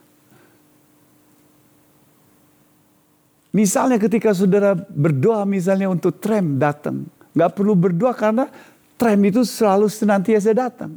Misalnya 3.56 3.96
ketika 3.96 4.36
saudara 4.36 4.76
berdoa 4.76 5.48
misalnya 5.48 5.88
untuk 5.88 6.20
tram 6.20 6.60
datang. 6.60 7.08
Nggak 7.32 7.52
perlu 7.56 7.72
berdoa 7.76 8.12
karena 8.12 8.52
Tram 8.96 9.20
itu 9.28 9.44
selalu 9.44 9.91
senantiasa 9.91 10.56
datang. 10.56 10.96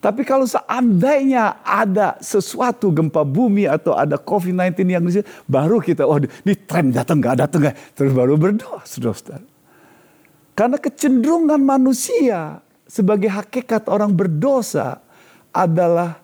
Tapi 0.00 0.24
kalau 0.24 0.48
seandainya 0.48 1.60
ada 1.60 2.16
sesuatu 2.24 2.88
gempa 2.88 3.20
bumi 3.20 3.68
atau 3.68 3.92
ada 3.92 4.16
COVID-19 4.16 4.80
yang 4.88 5.04
di 5.04 5.20
baru 5.44 5.76
kita, 5.76 6.08
oh 6.08 6.16
ini 6.16 6.56
tram 6.64 6.88
datang 6.88 7.20
nggak 7.20 7.36
datang 7.36 7.60
nggak, 7.68 7.76
terus 7.92 8.12
baru 8.16 8.34
berdoa, 8.40 8.80
saudara. 8.88 9.44
Karena 10.56 10.80
kecenderungan 10.80 11.60
manusia 11.60 12.64
sebagai 12.88 13.28
hakikat 13.28 13.92
orang 13.92 14.16
berdosa 14.16 15.04
adalah 15.52 16.16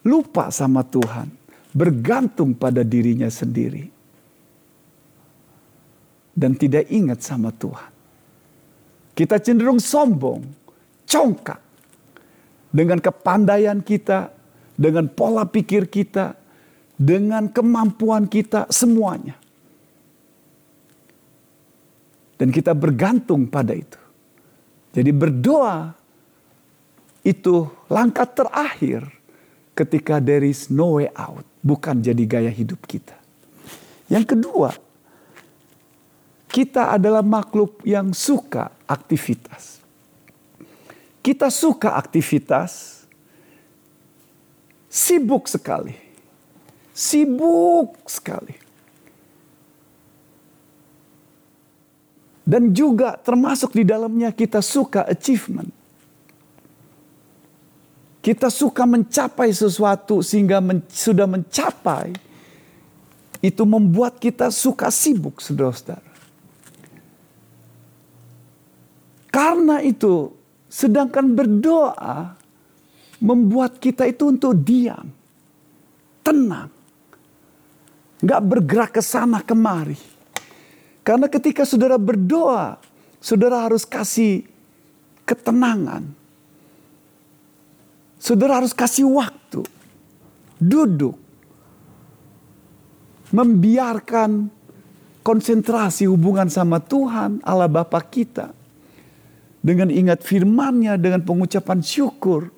lupa 0.00 0.48
sama 0.48 0.80
Tuhan, 0.80 1.28
bergantung 1.76 2.56
pada 2.56 2.80
dirinya 2.80 3.28
sendiri, 3.28 3.92
dan 6.34 6.54
tidak 6.54 6.86
ingat 6.88 7.20
sama 7.20 7.50
Tuhan. 7.54 7.90
Kita 9.14 9.36
cenderung 9.42 9.82
sombong, 9.82 10.40
congkak. 11.04 11.60
Dengan 12.70 13.02
kepandaian 13.02 13.82
kita, 13.82 14.30
dengan 14.78 15.10
pola 15.10 15.42
pikir 15.42 15.90
kita, 15.90 16.38
dengan 16.94 17.50
kemampuan 17.50 18.30
kita, 18.30 18.70
semuanya. 18.70 19.34
Dan 22.38 22.48
kita 22.54 22.72
bergantung 22.72 23.50
pada 23.50 23.76
itu. 23.76 24.00
Jadi 24.96 25.10
berdoa 25.12 25.92
itu 27.20 27.68
langkah 27.92 28.24
terakhir 28.24 29.04
ketika 29.76 30.16
there 30.22 30.46
is 30.46 30.72
no 30.72 30.96
way 30.96 31.12
out. 31.12 31.44
Bukan 31.60 32.00
jadi 32.00 32.24
gaya 32.24 32.48
hidup 32.48 32.80
kita. 32.88 33.16
Yang 34.08 34.36
kedua, 34.36 34.72
kita 36.50 36.90
adalah 36.98 37.22
makhluk 37.22 37.78
yang 37.86 38.10
suka 38.10 38.74
aktivitas. 38.90 39.78
Kita 41.22 41.46
suka 41.46 41.94
aktivitas, 41.94 43.06
sibuk 44.90 45.46
sekali. 45.46 45.94
Sibuk 46.90 47.94
sekali. 48.10 48.58
Dan 52.42 52.74
juga 52.74 53.14
termasuk 53.14 53.70
di 53.70 53.86
dalamnya 53.86 54.34
kita 54.34 54.58
suka 54.58 55.06
achievement. 55.06 55.70
Kita 58.20 58.50
suka 58.50 58.84
mencapai 58.84 59.54
sesuatu 59.54 60.18
sehingga 60.20 60.58
men, 60.58 60.82
sudah 60.90 61.30
mencapai. 61.30 62.10
Itu 63.38 63.62
membuat 63.64 64.18
kita 64.18 64.50
suka 64.50 64.90
sibuk, 64.92 65.38
saudara-saudara. 65.40 66.09
Karena 69.30 69.78
itu, 69.78 70.34
sedangkan 70.66 71.38
berdoa 71.38 72.34
membuat 73.22 73.78
kita 73.78 74.02
itu 74.10 74.26
untuk 74.34 74.58
diam, 74.58 75.06
tenang, 76.26 76.70
nggak 78.18 78.42
bergerak 78.42 78.98
ke 78.98 79.02
sana 79.02 79.38
kemari. 79.38 79.98
Karena 81.06 81.30
ketika 81.30 81.62
saudara 81.62 81.94
berdoa, 81.94 82.82
saudara 83.22 83.70
harus 83.70 83.86
kasih 83.86 84.42
ketenangan. 85.22 86.10
Saudara 88.20 88.60
harus 88.60 88.76
kasih 88.76 89.08
waktu, 89.08 89.64
duduk, 90.60 91.16
membiarkan 93.30 94.50
konsentrasi 95.22 96.04
hubungan 96.10 96.50
sama 96.50 96.82
Tuhan, 96.82 97.40
Allah 97.46 97.70
Bapa 97.70 98.02
kita 98.04 98.59
dengan 99.60 99.92
ingat 99.92 100.24
firman-Nya, 100.24 100.96
dengan 100.96 101.20
pengucapan 101.20 101.84
syukur. 101.84 102.48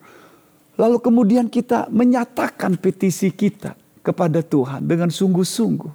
Lalu 0.79 0.99
kemudian 1.03 1.47
kita 1.51 1.91
menyatakan 1.93 2.79
petisi 2.79 3.29
kita 3.29 3.77
kepada 4.01 4.41
Tuhan 4.41 4.83
dengan 4.87 5.11
sungguh-sungguh. 5.13 5.93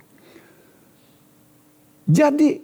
Jadi 2.08 2.63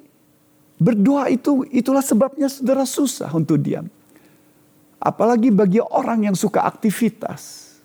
berdoa 0.80 1.28
itu 1.28 1.68
itulah 1.68 2.04
sebabnya 2.04 2.48
saudara 2.48 2.88
susah 2.88 3.32
untuk 3.36 3.60
diam. 3.60 3.88
Apalagi 5.04 5.52
bagi 5.52 5.84
orang 5.84 6.32
yang 6.32 6.36
suka 6.38 6.64
aktivitas. 6.64 7.76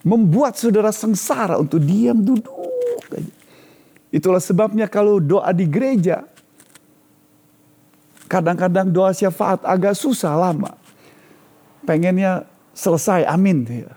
Membuat 0.00 0.56
saudara 0.56 0.88
sengsara 0.88 1.60
untuk 1.60 1.84
diam 1.84 2.16
duduk. 2.16 2.56
Itulah 4.08 4.40
sebabnya 4.40 4.88
kalau 4.88 5.20
doa 5.20 5.52
di 5.52 5.68
gereja 5.68 6.24
Kadang-kadang 8.28 8.92
doa 8.92 9.10
syafaat 9.16 9.64
agak 9.64 9.96
susah 9.96 10.36
lama. 10.36 10.76
Pengennya 11.88 12.44
selesai, 12.76 13.24
amin. 13.24 13.88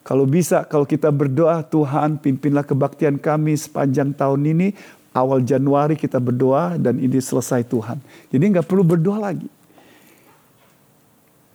Kalau 0.00 0.24
bisa, 0.24 0.64
kalau 0.64 0.88
kita 0.88 1.12
berdoa, 1.12 1.60
Tuhan 1.60 2.16
pimpinlah 2.16 2.64
kebaktian 2.64 3.20
kami 3.20 3.52
sepanjang 3.52 4.16
tahun 4.16 4.42
ini. 4.48 4.68
Awal 5.12 5.44
Januari 5.44 5.96
kita 5.96 6.16
berdoa 6.20 6.76
dan 6.80 6.96
ini 7.00 7.20
selesai 7.20 7.64
Tuhan. 7.68 8.00
Jadi 8.32 8.44
nggak 8.52 8.68
perlu 8.68 8.84
berdoa 8.84 9.20
lagi. 9.32 9.48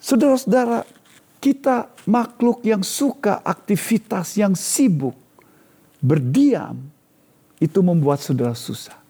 Saudara-saudara, 0.01 0.85
kita 1.41 1.89
makhluk 2.05 2.61
yang 2.61 2.85
suka 2.85 3.41
aktivitas 3.41 4.37
yang 4.37 4.53
sibuk, 4.53 5.17
berdiam, 5.97 6.77
itu 7.61 7.81
membuat 7.81 8.21
saudara 8.21 8.53
susah. 8.53 9.00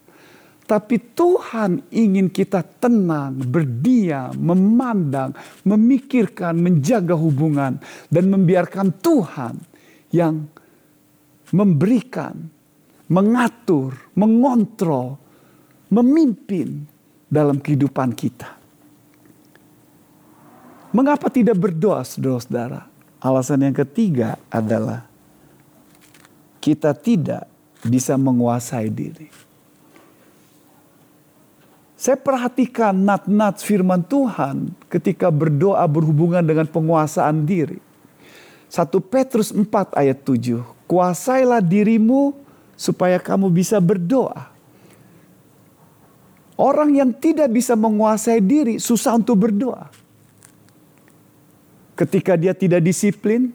Tapi 0.71 0.95
Tuhan 1.11 1.91
ingin 1.91 2.31
kita 2.31 2.63
tenang, 2.63 3.35
berdiam, 3.43 4.31
memandang, 4.39 5.35
memikirkan, 5.67 6.55
menjaga 6.55 7.11
hubungan, 7.11 7.75
dan 8.07 8.31
membiarkan 8.31 8.95
Tuhan 9.03 9.59
yang 10.15 10.47
memberikan, 11.51 12.47
mengatur, 13.11 13.99
mengontrol, 14.15 15.19
memimpin 15.91 16.87
dalam 17.27 17.59
kehidupan 17.59 18.15
kita. 18.15 18.55
Mengapa 20.95 21.27
tidak 21.27 21.59
berdoa, 21.59 21.99
saudara-saudara? 22.07 22.87
Alasan 23.19 23.67
yang 23.67 23.75
ketiga 23.75 24.39
adalah 24.47 25.03
kita 26.63 26.95
tidak 26.95 27.43
bisa 27.83 28.15
menguasai 28.15 28.87
diri. 28.87 29.50
Saya 32.01 32.17
perhatikan 32.17 32.97
nat-nat 32.97 33.61
firman 33.61 34.01
Tuhan 34.01 34.73
ketika 34.89 35.29
berdoa 35.29 35.85
berhubungan 35.85 36.41
dengan 36.41 36.65
penguasaan 36.65 37.45
diri. 37.45 37.77
1 38.73 38.89
Petrus 39.05 39.53
4 39.53 39.69
ayat 39.93 40.17
7. 40.25 40.65
Kuasailah 40.89 41.61
dirimu 41.61 42.33
supaya 42.73 43.21
kamu 43.21 43.53
bisa 43.53 43.77
berdoa. 43.77 44.49
Orang 46.57 46.97
yang 46.97 47.13
tidak 47.13 47.53
bisa 47.53 47.77
menguasai 47.77 48.41
diri 48.41 48.81
susah 48.81 49.21
untuk 49.21 49.37
berdoa. 49.37 49.85
Ketika 51.93 52.33
dia 52.33 52.57
tidak 52.57 52.81
disiplin, 52.81 53.53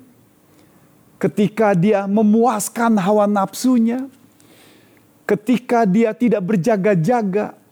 ketika 1.18 1.74
dia 1.74 2.06
memuaskan 2.06 2.94
hawa 2.94 3.26
nafsunya, 3.26 4.06
ketika 5.26 5.82
dia 5.82 6.14
tidak 6.14 6.46
berjaga-jaga, 6.46 7.65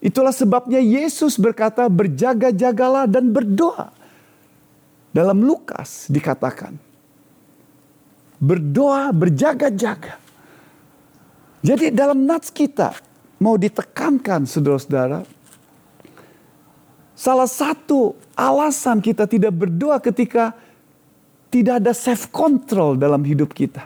Itulah 0.00 0.32
sebabnya 0.32 0.80
Yesus 0.80 1.36
berkata 1.36 1.84
berjaga-jagalah 1.92 3.04
dan 3.04 3.28
berdoa. 3.36 3.92
Dalam 5.12 5.44
Lukas 5.44 6.08
dikatakan. 6.08 6.72
Berdoa, 8.40 9.12
berjaga-jaga. 9.12 10.16
Jadi 11.60 11.92
dalam 11.92 12.24
nats 12.24 12.48
kita 12.48 12.96
mau 13.44 13.60
ditekankan 13.60 14.48
saudara-saudara. 14.48 15.20
Salah 17.12 17.44
satu 17.44 18.16
alasan 18.32 19.04
kita 19.04 19.28
tidak 19.28 19.52
berdoa 19.52 20.00
ketika 20.00 20.56
tidak 21.52 21.84
ada 21.84 21.92
self 21.92 22.32
control 22.32 22.96
dalam 22.96 23.20
hidup 23.28 23.52
kita. 23.52 23.84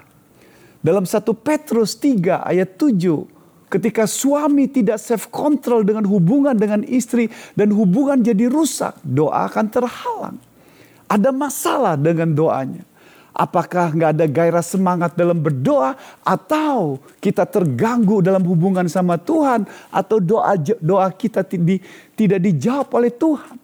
Dalam 0.78 1.02
1 1.02 1.18
Petrus 1.42 1.98
3 1.98 2.46
ayat 2.46 2.78
7 2.78 3.33
Ketika 3.74 4.06
suami 4.06 4.70
tidak 4.70 5.02
self 5.02 5.34
control 5.34 5.82
dengan 5.82 6.06
hubungan 6.06 6.54
dengan 6.54 6.86
istri 6.86 7.26
dan 7.58 7.74
hubungan 7.74 8.22
jadi 8.22 8.46
rusak, 8.46 8.94
doa 9.02 9.50
akan 9.50 9.66
terhalang. 9.66 10.38
Ada 11.10 11.34
masalah 11.34 11.98
dengan 11.98 12.30
doanya. 12.30 12.86
Apakah 13.34 13.90
nggak 13.90 14.10
ada 14.14 14.26
gairah 14.30 14.62
semangat 14.62 15.18
dalam 15.18 15.42
berdoa 15.42 15.98
atau 16.22 17.02
kita 17.18 17.50
terganggu 17.50 18.22
dalam 18.22 18.46
hubungan 18.46 18.86
sama 18.86 19.18
Tuhan 19.18 19.66
atau 19.90 20.22
doa 20.22 20.54
doa 20.78 21.10
kita 21.10 21.42
tidak 22.14 22.40
dijawab 22.46 22.86
oleh 22.94 23.10
Tuhan. 23.10 23.58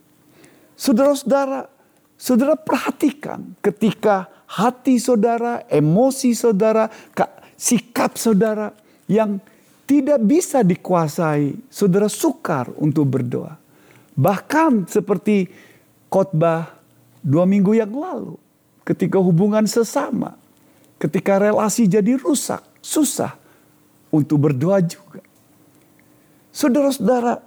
Saudara-saudara, 0.75 1.71
saudara 2.19 2.59
perhatikan 2.59 3.55
ketika 3.63 4.27
hati 4.51 4.99
saudara, 4.99 5.63
emosi 5.71 6.35
saudara, 6.35 6.91
sikap 7.55 8.19
saudara 8.19 8.75
yang 9.07 9.39
tidak 9.91 10.23
bisa 10.23 10.63
dikuasai. 10.63 11.59
Saudara 11.67 12.07
sukar 12.07 12.71
untuk 12.79 13.11
berdoa. 13.11 13.59
Bahkan 14.15 14.87
seperti 14.87 15.51
khotbah 16.07 16.79
dua 17.19 17.43
minggu 17.43 17.75
yang 17.75 17.91
lalu. 17.91 18.39
Ketika 18.87 19.19
hubungan 19.19 19.67
sesama. 19.67 20.39
Ketika 21.03 21.43
relasi 21.43 21.91
jadi 21.91 22.15
rusak. 22.15 22.63
Susah 22.79 23.35
untuk 24.15 24.47
berdoa 24.47 24.79
juga. 24.79 25.27
Saudara-saudara, 26.55 27.43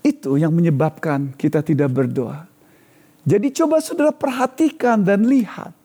itu 0.00 0.40
yang 0.40 0.56
menyebabkan 0.56 1.36
kita 1.36 1.60
tidak 1.60 1.92
berdoa. 1.92 2.48
Jadi 3.28 3.52
coba 3.52 3.84
saudara 3.84 4.16
perhatikan 4.16 5.04
dan 5.04 5.28
lihat 5.28 5.76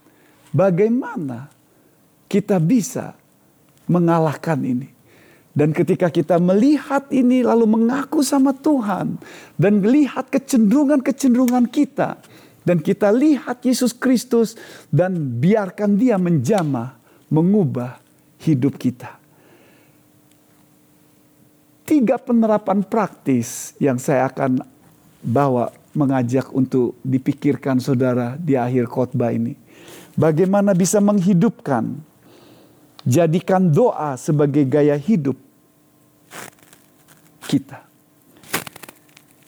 bagaimana 0.55 1.51
kita 2.31 2.55
bisa 2.63 3.11
mengalahkan 3.91 4.63
ini. 4.63 4.94
Dan 5.55 5.71
ketika 5.71 6.11
kita 6.11 6.35
melihat 6.35 7.07
ini 7.15 7.39
lalu 7.39 7.63
mengaku 7.63 8.19
sama 8.19 8.51
Tuhan 8.51 9.15
dan 9.55 9.79
melihat 9.79 10.27
kecenderungan-kecenderungan 10.27 11.71
kita, 11.71 12.19
Dan 12.65 12.81
kita 12.81 13.13
lihat 13.13 13.61
Yesus 13.61 13.93
Kristus 13.93 14.57
dan 14.89 15.37
biarkan 15.37 16.01
dia 16.01 16.17
menjamah, 16.17 16.97
mengubah 17.29 18.01
hidup 18.41 18.81
kita. 18.81 19.21
Tiga 21.85 22.17
penerapan 22.17 22.81
praktis 22.81 23.77
yang 23.77 24.01
saya 24.01 24.25
akan 24.25 24.65
bawa 25.21 25.69
mengajak 25.93 26.49
untuk 26.57 26.97
dipikirkan 27.05 27.77
saudara 27.77 28.33
di 28.33 28.57
akhir 28.57 28.89
khotbah 28.89 29.29
ini. 29.29 29.53
Bagaimana 30.17 30.73
bisa 30.73 30.97
menghidupkan, 30.97 32.01
jadikan 33.05 33.69
doa 33.69 34.17
sebagai 34.17 34.65
gaya 34.65 34.97
hidup 34.97 35.37
kita. 37.47 37.85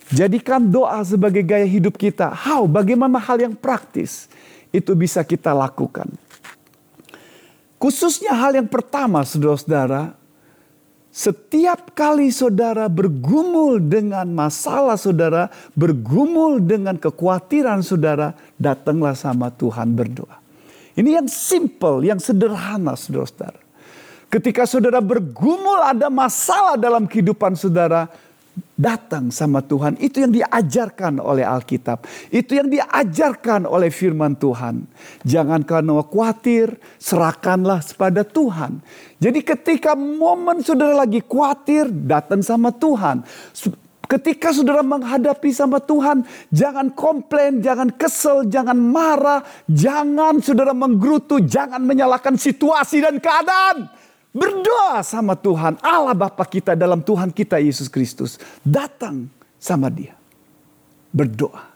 Jadikan 0.07 0.63
doa 0.71 1.03
sebagai 1.03 1.43
gaya 1.43 1.67
hidup 1.67 1.99
kita. 1.99 2.31
How? 2.31 2.63
Bagaimana 2.63 3.19
hal 3.19 3.43
yang 3.43 3.55
praktis 3.57 4.31
itu 4.71 4.95
bisa 4.95 5.19
kita 5.19 5.51
lakukan? 5.51 6.07
Khususnya 7.75 8.31
hal 8.33 8.55
yang 8.55 8.71
pertama, 8.71 9.21
saudara-saudara, 9.27 10.15
setiap 11.11 11.91
kali 11.91 12.31
saudara 12.31 12.87
bergumul 12.87 13.83
dengan 13.83 14.25
masalah 14.31 14.95
saudara, 14.95 15.51
bergumul 15.75 16.63
dengan 16.63 16.95
kekhawatiran 16.95 17.83
saudara, 17.83 18.33
datanglah 18.55 19.13
sama 19.13 19.51
Tuhan 19.51 19.91
berdoa. 19.91 20.39
Ini 20.97 21.21
yang 21.21 21.29
simple, 21.29 22.07
yang 22.07 22.17
sederhana, 22.17 22.97
saudara-saudara. 22.97 23.66
Ketika 24.27 24.67
saudara 24.67 24.99
bergumul 24.99 25.79
ada 25.79 26.11
masalah 26.11 26.75
dalam 26.75 27.07
kehidupan 27.07 27.55
saudara, 27.55 28.11
datang 28.75 29.29
sama 29.31 29.63
Tuhan. 29.63 29.95
Itu 30.01 30.21
yang 30.21 30.33
diajarkan 30.33 31.21
oleh 31.21 31.45
Alkitab. 31.45 32.03
Itu 32.27 32.57
yang 32.57 32.67
diajarkan 32.67 33.63
oleh 33.63 33.87
firman 33.87 34.35
Tuhan. 34.35 34.85
Jangan 35.23 35.63
karena 35.63 36.01
khawatir, 36.03 36.75
serahkanlah 36.99 37.81
kepada 37.85 38.21
Tuhan. 38.27 38.81
Jadi 39.17 39.39
ketika 39.41 39.97
momen 39.97 40.61
saudara 40.61 41.07
lagi 41.07 41.23
khawatir, 41.23 41.89
datang 41.89 42.43
sama 42.43 42.69
Tuhan. 42.75 43.25
Ketika 44.07 44.55
saudara 44.55 44.79
menghadapi 44.87 45.51
sama 45.51 45.83
Tuhan, 45.83 46.23
jangan 46.47 46.95
komplain, 46.95 47.59
jangan 47.59 47.91
kesel, 47.91 48.47
jangan 48.47 48.79
marah, 48.79 49.43
jangan 49.67 50.39
saudara 50.39 50.71
menggerutu, 50.71 51.43
jangan 51.43 51.83
menyalahkan 51.83 52.39
situasi 52.39 53.03
dan 53.03 53.19
keadaan. 53.19 53.96
Berdoa 54.37 55.01
sama 55.01 55.33
Tuhan, 55.33 55.81
Allah 55.81 56.13
Bapa 56.13 56.45
kita 56.45 56.77
dalam 56.77 57.01
Tuhan 57.01 57.33
kita 57.33 57.57
Yesus 57.57 57.89
Kristus. 57.89 58.37
Datang 58.61 59.25
sama 59.57 59.89
dia. 59.89 60.13
Berdoa. 61.09 61.73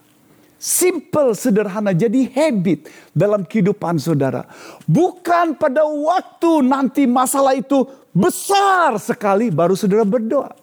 Simple, 0.61 1.33
sederhana, 1.33 1.89
jadi 1.89 2.29
habit 2.29 2.85
dalam 3.17 3.41
kehidupan 3.41 3.97
saudara. 3.97 4.45
Bukan 4.85 5.57
pada 5.57 5.81
waktu 5.89 6.61
nanti 6.61 7.09
masalah 7.09 7.57
itu 7.57 7.81
besar 8.13 9.01
sekali 9.01 9.49
baru 9.49 9.73
saudara 9.73 10.05
berdoa. 10.05 10.53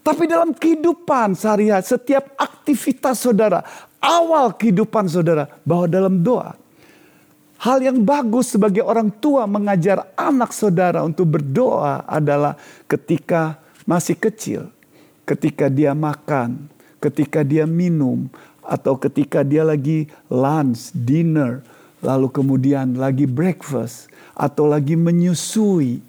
Tapi 0.00 0.24
dalam 0.24 0.56
kehidupan 0.56 1.36
sehari-hari, 1.36 1.84
setiap 1.84 2.32
aktivitas 2.40 3.20
saudara, 3.28 3.60
awal 4.00 4.56
kehidupan 4.56 5.04
saudara, 5.04 5.44
bahwa 5.68 5.84
dalam 5.84 6.24
doa 6.24 6.56
Hal 7.62 7.78
yang 7.78 8.02
bagus 8.02 8.58
sebagai 8.58 8.82
orang 8.82 9.06
tua 9.22 9.46
mengajar 9.46 10.10
anak 10.18 10.50
saudara 10.50 11.06
untuk 11.06 11.38
berdoa 11.38 12.02
adalah 12.10 12.58
ketika 12.90 13.62
masih 13.86 14.18
kecil, 14.18 14.66
ketika 15.22 15.70
dia 15.70 15.94
makan, 15.94 16.66
ketika 16.98 17.46
dia 17.46 17.62
minum, 17.62 18.26
atau 18.66 18.98
ketika 18.98 19.46
dia 19.46 19.62
lagi 19.62 20.10
lunch, 20.26 20.90
dinner, 20.90 21.62
lalu 22.02 22.34
kemudian 22.34 22.98
lagi 22.98 23.30
breakfast, 23.30 24.10
atau 24.34 24.66
lagi 24.66 24.98
menyusui, 24.98 26.02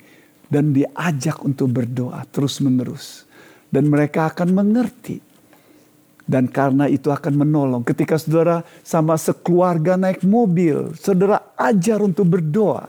dan 0.50 0.74
diajak 0.74 1.38
untuk 1.46 1.70
berdoa 1.70 2.26
terus-menerus, 2.34 3.30
dan 3.70 3.94
mereka 3.94 4.34
akan 4.34 4.58
mengerti 4.58 5.22
dan 6.24 6.48
karena 6.48 6.88
itu 6.88 7.12
akan 7.12 7.44
menolong. 7.44 7.84
Ketika 7.84 8.16
saudara 8.16 8.64
sama 8.82 9.20
sekeluarga 9.20 10.00
naik 10.00 10.24
mobil, 10.24 10.96
saudara 10.96 11.52
ajar 11.60 12.00
untuk 12.00 12.40
berdoa. 12.40 12.88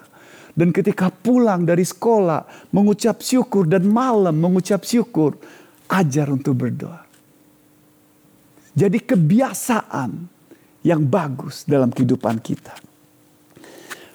Dan 0.55 0.71
ketika 0.71 1.11
pulang 1.11 1.67
dari 1.67 1.83
sekolah, 1.83 2.71
mengucap 2.71 3.19
syukur 3.19 3.67
dan 3.67 3.91
malam 3.91 4.39
mengucap 4.39 4.87
syukur, 4.87 5.35
ajar 5.91 6.31
untuk 6.31 6.55
berdoa. 6.55 7.03
Jadi 8.75 9.03
kebiasaan 9.03 10.11
yang 10.87 11.03
bagus 11.03 11.67
dalam 11.67 11.91
kehidupan 11.91 12.39
kita. 12.39 12.75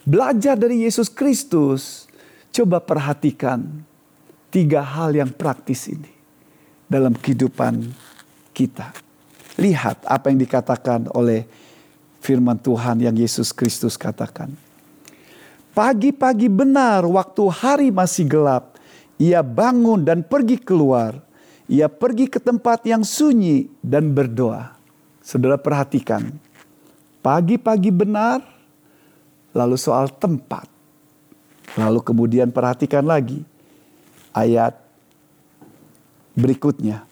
Belajar 0.08 0.56
dari 0.56 0.88
Yesus 0.88 1.12
Kristus, 1.12 2.08
coba 2.56 2.80
perhatikan 2.80 3.84
tiga 4.48 4.80
hal 4.80 5.12
yang 5.12 5.32
praktis 5.36 5.92
ini 5.92 6.12
dalam 6.88 7.14
kehidupan 7.20 7.92
kita. 8.56 9.09
Lihat 9.60 10.08
apa 10.08 10.32
yang 10.32 10.40
dikatakan 10.40 11.12
oleh 11.12 11.44
firman 12.24 12.56
Tuhan 12.56 13.04
yang 13.04 13.12
Yesus 13.12 13.52
Kristus 13.52 14.00
katakan. 14.00 14.56
Pagi-pagi 15.76 16.48
benar 16.48 17.04
waktu 17.04 17.44
hari 17.52 17.88
masih 17.92 18.24
gelap, 18.24 18.80
ia 19.20 19.44
bangun 19.44 20.00
dan 20.08 20.24
pergi 20.24 20.56
keluar. 20.56 21.20
Ia 21.70 21.86
pergi 21.86 22.26
ke 22.26 22.42
tempat 22.42 22.82
yang 22.88 23.06
sunyi 23.06 23.70
dan 23.84 24.10
berdoa. 24.10 24.74
Saudara 25.22 25.54
perhatikan, 25.54 26.34
pagi-pagi 27.22 27.94
benar, 27.94 28.42
lalu 29.54 29.78
soal 29.78 30.10
tempat. 30.10 30.66
Lalu 31.78 32.02
kemudian 32.02 32.50
perhatikan 32.50 33.06
lagi 33.06 33.46
ayat 34.34 34.74
berikutnya. 36.34 37.09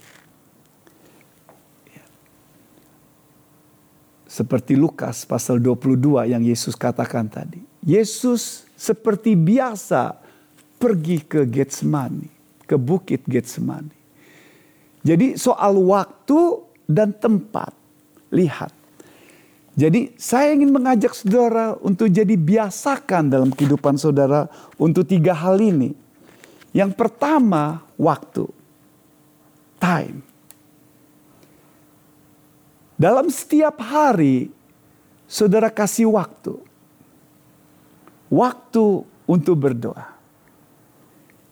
Seperti 4.37 4.77
Lukas 4.77 5.25
pasal 5.25 5.57
22 5.57 6.29
yang 6.29 6.45
Yesus 6.45 6.77
katakan 6.77 7.25
tadi. 7.25 7.57
Yesus 7.81 8.69
seperti 8.77 9.33
biasa 9.33 10.13
pergi 10.77 11.25
ke 11.25 11.41
Getsemani, 11.49 12.29
ke 12.69 12.77
bukit 12.77 13.25
Getsemani. 13.25 13.97
Jadi 15.01 15.41
soal 15.41 15.81
waktu 15.81 16.61
dan 16.85 17.17
tempat, 17.17 17.73
lihat. 18.29 18.69
Jadi 19.73 20.13
saya 20.21 20.53
ingin 20.53 20.69
mengajak 20.69 21.17
saudara 21.17 21.73
untuk 21.81 22.05
jadi 22.05 22.37
biasakan 22.37 23.33
dalam 23.33 23.49
kehidupan 23.49 23.97
saudara 23.97 24.45
untuk 24.77 25.09
tiga 25.09 25.33
hal 25.33 25.57
ini. 25.57 25.97
Yang 26.77 26.93
pertama, 26.93 27.81
waktu. 27.97 28.45
Time. 29.81 30.21
Dalam 32.97 33.29
setiap 33.29 33.77
hari, 33.77 34.49
saudara 35.29 35.69
kasih 35.69 36.09
waktu. 36.09 36.57
Waktu 38.33 39.05
untuk 39.29 39.55
berdoa. 39.55 40.17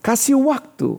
Kasih 0.02 0.42
waktu. 0.42 0.98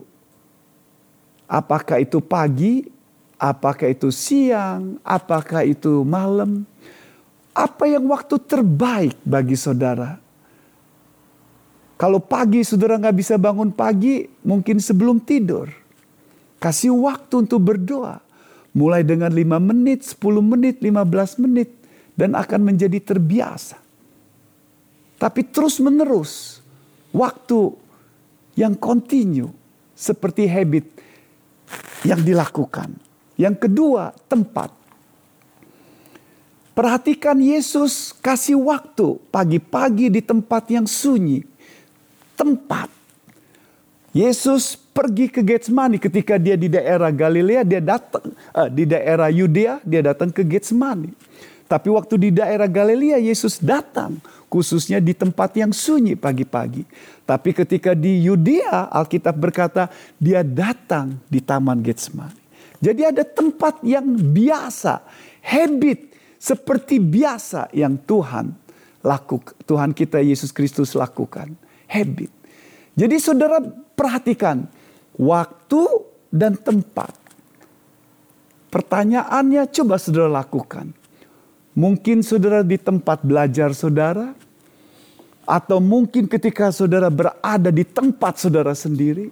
Apakah 1.44 2.00
itu 2.00 2.24
pagi, 2.24 2.88
apakah 3.36 3.92
itu 3.92 4.08
siang, 4.08 4.96
apakah 5.04 5.68
itu 5.68 6.00
malam. 6.00 6.64
Apa 7.52 7.84
yang 7.84 8.08
waktu 8.08 8.40
terbaik 8.40 9.20
bagi 9.28 9.54
saudara? 9.54 10.16
Kalau 12.00 12.24
pagi 12.24 12.64
saudara 12.64 12.96
nggak 12.96 13.16
bisa 13.20 13.36
bangun 13.36 13.68
pagi, 13.68 14.24
mungkin 14.40 14.80
sebelum 14.80 15.20
tidur. 15.20 15.68
Kasih 16.56 16.96
waktu 16.96 17.44
untuk 17.44 17.60
berdoa 17.60 18.27
Mulai 18.78 19.02
dengan 19.02 19.34
5 19.34 19.58
menit, 19.58 20.06
10 20.06 20.38
menit, 20.38 20.78
15 20.78 21.42
menit. 21.42 21.74
Dan 22.14 22.38
akan 22.38 22.62
menjadi 22.62 23.02
terbiasa. 23.02 23.74
Tapi 25.18 25.42
terus 25.50 25.82
menerus. 25.82 26.62
Waktu 27.10 27.74
yang 28.54 28.78
kontinu. 28.78 29.50
Seperti 29.98 30.46
habit 30.46 30.86
yang 32.06 32.22
dilakukan. 32.22 32.94
Yang 33.34 33.66
kedua, 33.66 34.14
tempat. 34.30 34.70
Perhatikan 36.78 37.42
Yesus 37.42 38.14
kasih 38.22 38.62
waktu 38.62 39.18
pagi-pagi 39.34 40.06
di 40.14 40.22
tempat 40.22 40.70
yang 40.70 40.86
sunyi. 40.86 41.42
Tempat. 42.38 42.86
Yesus 44.14 44.78
pergi 44.98 45.30
ke 45.30 45.46
Getsemani 45.46 46.02
ketika 46.02 46.34
dia 46.42 46.58
di 46.58 46.66
daerah 46.66 47.14
Galilea, 47.14 47.62
dia 47.62 47.78
datang 47.78 48.34
uh, 48.50 48.66
di 48.66 48.82
daerah 48.82 49.30
Yudea, 49.30 49.78
dia 49.86 50.02
datang 50.02 50.34
ke 50.34 50.42
Getsemani. 50.42 51.14
Tapi 51.70 51.86
waktu 51.86 52.18
di 52.18 52.30
daerah 52.34 52.66
Galilea 52.66 53.22
Yesus 53.22 53.62
datang 53.62 54.18
khususnya 54.50 54.98
di 54.98 55.14
tempat 55.14 55.54
yang 55.54 55.70
sunyi 55.70 56.18
pagi-pagi. 56.18 56.82
Tapi 57.22 57.54
ketika 57.54 57.94
di 57.94 58.26
Yudea 58.26 58.90
Alkitab 58.90 59.38
berkata 59.38 59.86
dia 60.18 60.42
datang 60.42 61.22
di 61.30 61.38
taman 61.38 61.78
Getsemani. 61.78 62.42
Jadi 62.82 63.02
ada 63.06 63.22
tempat 63.22 63.78
yang 63.86 64.18
biasa, 64.34 64.98
habit 65.46 66.10
seperti 66.42 66.98
biasa 66.98 67.70
yang 67.70 67.94
Tuhan 68.02 68.50
lakukan, 69.06 69.54
Tuhan 69.62 69.94
kita 69.94 70.18
Yesus 70.18 70.50
Kristus 70.50 70.98
lakukan. 70.98 71.54
Habit. 71.86 72.32
Jadi 72.98 73.16
saudara 73.22 73.62
perhatikan 73.94 74.66
waktu 75.18 75.82
dan 76.30 76.54
tempat. 76.54 77.12
Pertanyaannya 78.70 79.66
coba 79.74 79.98
saudara 79.98 80.30
lakukan. 80.30 80.94
Mungkin 81.74 82.22
saudara 82.22 82.62
di 82.62 82.78
tempat 82.78 83.22
belajar 83.22 83.70
saudara, 83.74 84.34
atau 85.48 85.78
mungkin 85.80 86.26
ketika 86.28 86.68
saudara 86.68 87.08
berada 87.08 87.70
di 87.70 87.86
tempat 87.86 88.36
saudara 88.36 88.74
sendiri, 88.74 89.30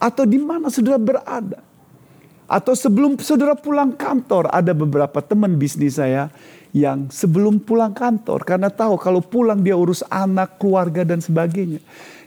atau 0.00 0.24
di 0.24 0.40
mana 0.40 0.72
saudara 0.72 0.98
berada. 0.98 1.60
Atau 2.50 2.74
sebelum 2.74 3.14
saudara 3.22 3.54
pulang 3.54 3.94
kantor, 3.94 4.50
ada 4.50 4.74
beberapa 4.74 5.22
teman 5.22 5.54
bisnis 5.54 6.02
saya 6.02 6.32
yang 6.74 7.06
sebelum 7.06 7.62
pulang 7.62 7.94
kantor, 7.94 8.42
karena 8.42 8.72
tahu 8.72 8.98
kalau 8.98 9.22
pulang 9.22 9.62
dia 9.62 9.78
urus 9.78 10.02
anak, 10.10 10.58
keluarga, 10.58 11.06
dan 11.06 11.22
sebagainya. 11.22 11.78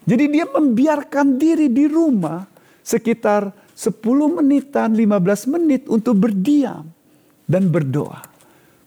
Jadi 0.08 0.24
dia 0.32 0.48
membiarkan 0.48 1.36
diri 1.36 1.68
di 1.68 1.90
rumah 1.92 2.53
sekitar 2.84 3.56
10 3.74 3.98
menitan, 4.44 4.94
15 4.94 5.50
menit 5.50 5.82
untuk 5.90 6.20
berdiam 6.20 6.86
dan 7.50 7.72
berdoa. 7.72 8.22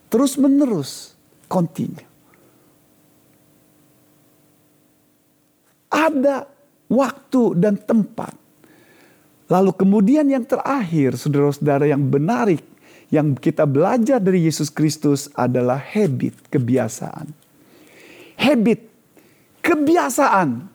Terus 0.06 0.38
menerus, 0.38 1.16
continue. 1.50 2.06
Ada 5.90 6.46
waktu 6.86 7.42
dan 7.58 7.74
tempat 7.80 8.46
Lalu 9.46 9.70
kemudian 9.78 10.26
yang 10.26 10.42
terakhir, 10.42 11.14
saudara-saudara 11.14 11.86
yang 11.86 12.02
menarik, 12.02 12.62
yang 13.14 13.38
kita 13.38 13.62
belajar 13.62 14.18
dari 14.18 14.42
Yesus 14.42 14.74
Kristus 14.74 15.30
adalah 15.38 15.78
habit, 15.78 16.50
kebiasaan. 16.50 17.30
Habit, 18.34 18.80
kebiasaan 19.62 20.66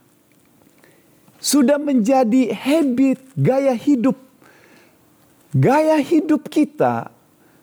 sudah 1.42 1.82
menjadi 1.82 2.54
habit, 2.54 3.20
gaya 3.34 3.74
hidup. 3.74 4.16
Gaya 5.52 6.00
hidup 6.00 6.48
kita 6.48 7.12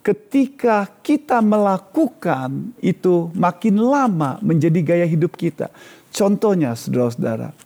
ketika 0.04 0.90
kita 1.00 1.40
melakukan 1.40 2.76
itu 2.84 3.32
makin 3.32 3.80
lama 3.80 4.36
menjadi 4.44 4.80
gaya 4.84 5.06
hidup 5.08 5.32
kita. 5.38 5.72
Contohnya 6.12 6.76
saudara-saudara, 6.76 7.56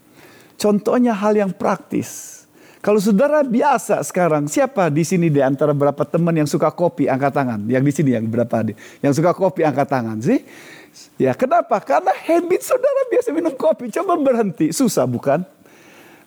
contohnya 0.61 1.17
hal 1.17 1.35
yang 1.35 1.51
praktis 1.51 2.43
kalau 2.83 2.99
saudara 2.99 3.47
biasa 3.47 4.03
sekarang, 4.03 4.51
siapa 4.51 4.91
di 4.91 5.07
sini 5.07 5.31
di 5.31 5.39
antara 5.39 5.71
berapa 5.71 6.03
teman 6.03 6.35
yang 6.35 6.51
suka 6.51 6.67
kopi 6.75 7.07
angkat 7.07 7.31
tangan? 7.31 7.63
Yang 7.71 7.83
di 7.87 7.93
sini 7.95 8.11
yang 8.19 8.27
berapa 8.27 8.59
di? 8.67 8.75
Yang 8.99 9.23
suka 9.23 9.31
kopi 9.39 9.63
angkat 9.63 9.87
tangan 9.87 10.19
sih? 10.19 10.43
Ya 11.15 11.31
kenapa? 11.39 11.79
Karena 11.79 12.11
habit 12.11 12.59
saudara 12.67 13.07
biasa 13.07 13.31
minum 13.31 13.55
kopi. 13.55 13.87
Coba 13.87 14.19
berhenti, 14.19 14.75
susah 14.75 15.07
bukan? 15.07 15.47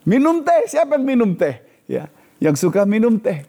Minum 0.05 0.45
teh, 0.45 0.69
siapa 0.69 0.95
yang 0.95 1.05
minum 1.05 1.33
teh? 1.33 1.57
Ya, 1.89 2.07
yang 2.37 2.53
suka 2.53 2.85
minum 2.85 3.17
teh. 3.17 3.41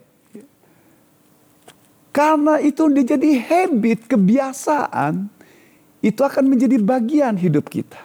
Karena 2.09 2.57
itu 2.57 2.89
menjadi 2.89 3.29
habit, 3.45 4.09
kebiasaan, 4.09 5.29
itu 6.01 6.21
akan 6.25 6.49
menjadi 6.49 6.81
bagian 6.81 7.37
hidup 7.37 7.69
kita. 7.69 8.01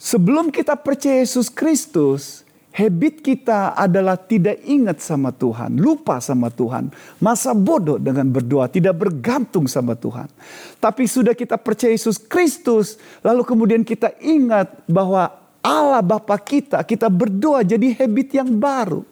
Sebelum 0.00 0.48
kita 0.48 0.80
percaya 0.80 1.20
Yesus 1.20 1.52
Kristus, 1.52 2.42
Habit 2.72 3.20
kita 3.20 3.76
adalah 3.76 4.16
tidak 4.16 4.56
ingat 4.64 5.04
sama 5.04 5.28
Tuhan, 5.28 5.76
lupa 5.76 6.24
sama 6.24 6.48
Tuhan, 6.48 6.88
masa 7.20 7.52
bodoh 7.52 8.00
dengan 8.00 8.24
berdoa, 8.32 8.64
tidak 8.64 8.96
bergantung 8.96 9.68
sama 9.68 9.92
Tuhan. 9.92 10.24
Tapi 10.80 11.04
sudah 11.04 11.36
kita 11.36 11.60
percaya 11.60 11.92
Yesus 11.92 12.16
Kristus, 12.16 12.96
lalu 13.20 13.44
kemudian 13.44 13.84
kita 13.84 14.16
ingat 14.24 14.72
bahwa 14.88 15.41
Allah 15.62 16.02
Bapa 16.02 16.34
kita, 16.42 16.82
kita 16.82 17.06
berdoa 17.06 17.62
jadi 17.62 17.94
habit 17.94 18.28
yang 18.34 18.50
baru. 18.58 19.06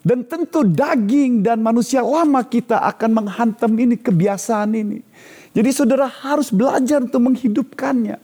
Dan 0.00 0.24
tentu 0.24 0.64
daging 0.64 1.44
dan 1.44 1.60
manusia 1.60 2.00
lama 2.00 2.40
kita 2.40 2.80
akan 2.88 3.20
menghantam 3.20 3.72
ini 3.76 4.00
kebiasaan 4.00 4.72
ini. 4.72 5.04
Jadi 5.52 5.70
saudara 5.72 6.08
harus 6.08 6.48
belajar 6.48 7.04
untuk 7.04 7.20
menghidupkannya. 7.20 8.16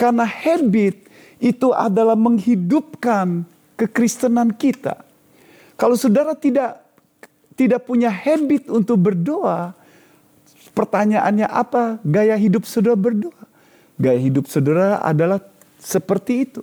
Karena 0.00 0.24
habit 0.24 1.04
itu 1.40 1.76
adalah 1.76 2.16
menghidupkan 2.16 3.44
kekristenan 3.76 4.56
kita. 4.56 5.04
Kalau 5.76 5.98
saudara 5.98 6.32
tidak 6.32 6.80
tidak 7.54 7.84
punya 7.84 8.08
habit 8.08 8.66
untuk 8.72 8.98
berdoa, 8.98 9.76
pertanyaannya 10.72 11.46
apa 11.46 12.00
gaya 12.00 12.34
hidup 12.34 12.64
saudara 12.64 12.96
berdoa? 12.96 13.44
Gaya 14.00 14.18
hidup 14.18 14.48
saudara 14.48 15.04
adalah 15.04 15.42
seperti 15.78 16.48
itu. 16.48 16.60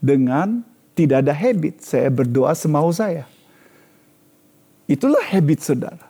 Dengan 0.00 0.64
tidak 0.96 1.28
ada 1.28 1.32
habit, 1.36 1.84
saya 1.84 2.08
berdoa 2.08 2.56
semau 2.56 2.88
saya. 2.90 3.28
Itulah 4.88 5.22
habit 5.22 5.60
saudara. 5.60 6.06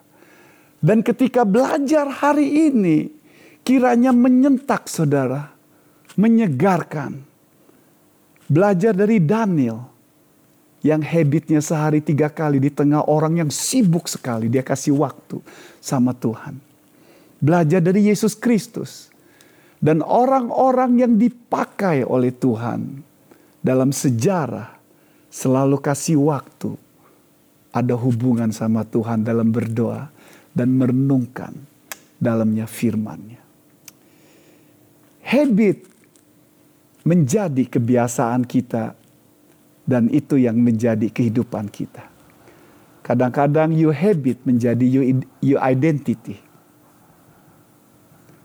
Dan 0.81 1.05
ketika 1.05 1.45
belajar 1.45 2.09
hari 2.09 2.71
ini, 2.73 3.13
kiranya 3.61 4.15
menyentak 4.15 4.89
saudara, 4.89 5.53
menyegarkan. 6.17 7.21
Belajar 8.51 8.97
dari 8.97 9.21
Daniel, 9.23 9.91
yang 10.81 11.05
habitnya 11.05 11.61
sehari 11.61 12.01
tiga 12.01 12.33
kali 12.33 12.57
di 12.57 12.73
tengah 12.73 13.05
orang 13.05 13.45
yang 13.45 13.51
sibuk 13.53 14.09
sekali. 14.09 14.49
Dia 14.49 14.65
kasih 14.65 14.97
waktu 14.97 15.45
sama 15.79 16.17
Tuhan. 16.17 16.57
Belajar 17.41 17.85
dari 17.85 18.09
Yesus 18.09 18.33
Kristus. 18.33 19.13
Dan 19.81 20.05
orang-orang 20.05 21.01
yang 21.01 21.13
dipakai 21.17 22.05
oleh 22.05 22.37
Tuhan 22.37 23.01
dalam 23.61 23.93
sejarah 23.93 24.77
selalu 25.29 25.79
kasih 25.81 26.19
waktu. 26.21 26.75
Ada 27.71 27.95
hubungan 27.95 28.51
sama 28.51 28.83
Tuhan 28.83 29.23
dalam 29.23 29.55
berdoa 29.55 30.11
dan 30.51 30.75
merenungkan 30.75 31.55
dalamnya 32.19 32.67
firmannya. 32.67 33.39
Habit 35.23 35.79
menjadi 37.07 37.71
kebiasaan 37.71 38.43
kita 38.43 38.99
dan 39.87 40.11
itu 40.11 40.35
yang 40.35 40.59
menjadi 40.59 41.07
kehidupan 41.07 41.71
kita. 41.71 42.11
Kadang-kadang 43.07 43.71
you 43.71 43.95
habit 43.95 44.43
menjadi 44.43 44.83
you, 44.83 45.03
you 45.39 45.57
identity. 45.63 46.43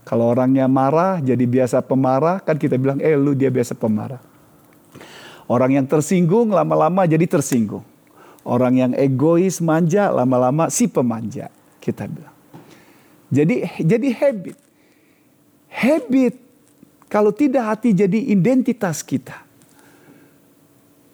Kalau 0.05 0.37
orangnya 0.37 0.69
marah 0.69 1.17
jadi 1.17 1.41
biasa 1.49 1.81
pemarah, 1.81 2.37
kan 2.37 2.61
kita 2.61 2.77
bilang, 2.77 3.01
eh 3.01 3.17
lu 3.17 3.33
dia 3.33 3.49
biasa 3.49 3.73
pemarah. 3.73 4.21
Orang 5.45 5.77
yang 5.77 5.85
tersinggung 5.85 6.49
lama-lama 6.49 7.05
jadi 7.05 7.25
tersinggung. 7.29 7.85
Orang 8.45 8.77
yang 8.77 8.91
egois, 8.93 9.61
manja, 9.61 10.09
lama-lama 10.13 10.69
si 10.69 10.85
pemanja. 10.89 11.49
Kita 11.81 12.05
bilang. 12.09 12.33
Jadi 13.29 13.65
jadi 13.81 14.07
habit. 14.13 14.57
Habit 15.69 16.33
kalau 17.09 17.29
tidak 17.29 17.63
hati 17.65 17.93
jadi 17.93 18.19
identitas 18.31 19.05
kita. 19.05 19.45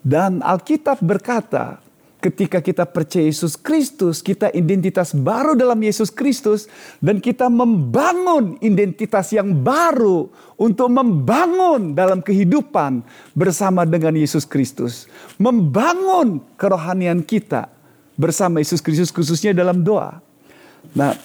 Dan 0.02 0.42
Alkitab 0.42 0.98
berkata, 0.98 1.78
ketika 2.22 2.62
kita 2.62 2.86
percaya 2.86 3.26
Yesus 3.26 3.58
Kristus, 3.58 4.22
kita 4.22 4.54
identitas 4.54 5.10
baru 5.10 5.58
dalam 5.58 5.82
Yesus 5.82 6.06
Kristus, 6.14 6.70
dan 7.02 7.18
kita 7.18 7.50
membangun 7.50 8.62
identitas 8.62 9.34
yang 9.34 9.50
baru 9.50 10.30
untuk 10.54 10.86
membangun 10.86 11.98
dalam 11.98 12.22
kehidupan 12.22 13.02
bersama 13.34 13.82
dengan 13.82 14.14
Yesus 14.14 14.46
Kristus, 14.46 15.10
membangun 15.34 16.38
kerohanian 16.54 17.26
kita 17.26 17.66
bersama 18.14 18.62
Yesus 18.62 18.78
Kristus, 18.78 19.10
khususnya 19.10 19.50
dalam 19.50 19.82
doa. 19.82 20.22
Nah, 20.94 21.18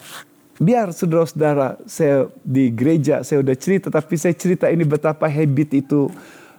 biar 0.57 0.89
saudara-saudara, 0.89 1.77
saya 1.85 2.25
di 2.41 2.73
gereja 2.73 3.21
saya 3.21 3.45
udah 3.45 3.53
cerita, 3.53 3.93
tapi 3.93 4.17
saya 4.17 4.33
cerita 4.33 4.65
ini 4.65 4.81
betapa 4.81 5.29
habit 5.29 5.77
itu 5.77 6.09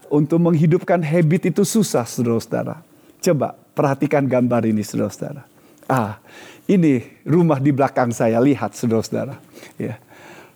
untuk 0.06 0.38
menghidupkan 0.38 1.02
habit 1.02 1.50
itu 1.50 1.66
susah, 1.66 2.06
saudara-saudara. 2.06 2.86
Coba 3.18 3.58
perhatikan 3.78 4.26
gambar 4.26 4.66
ini, 4.66 4.82
saudara-saudara. 4.82 5.46
Ah, 5.86 6.18
ini 6.66 7.06
rumah 7.22 7.62
di 7.62 7.70
belakang 7.70 8.10
saya, 8.10 8.42
lihat 8.42 8.74
saudara-saudara. 8.74 9.38
Ya. 9.78 10.02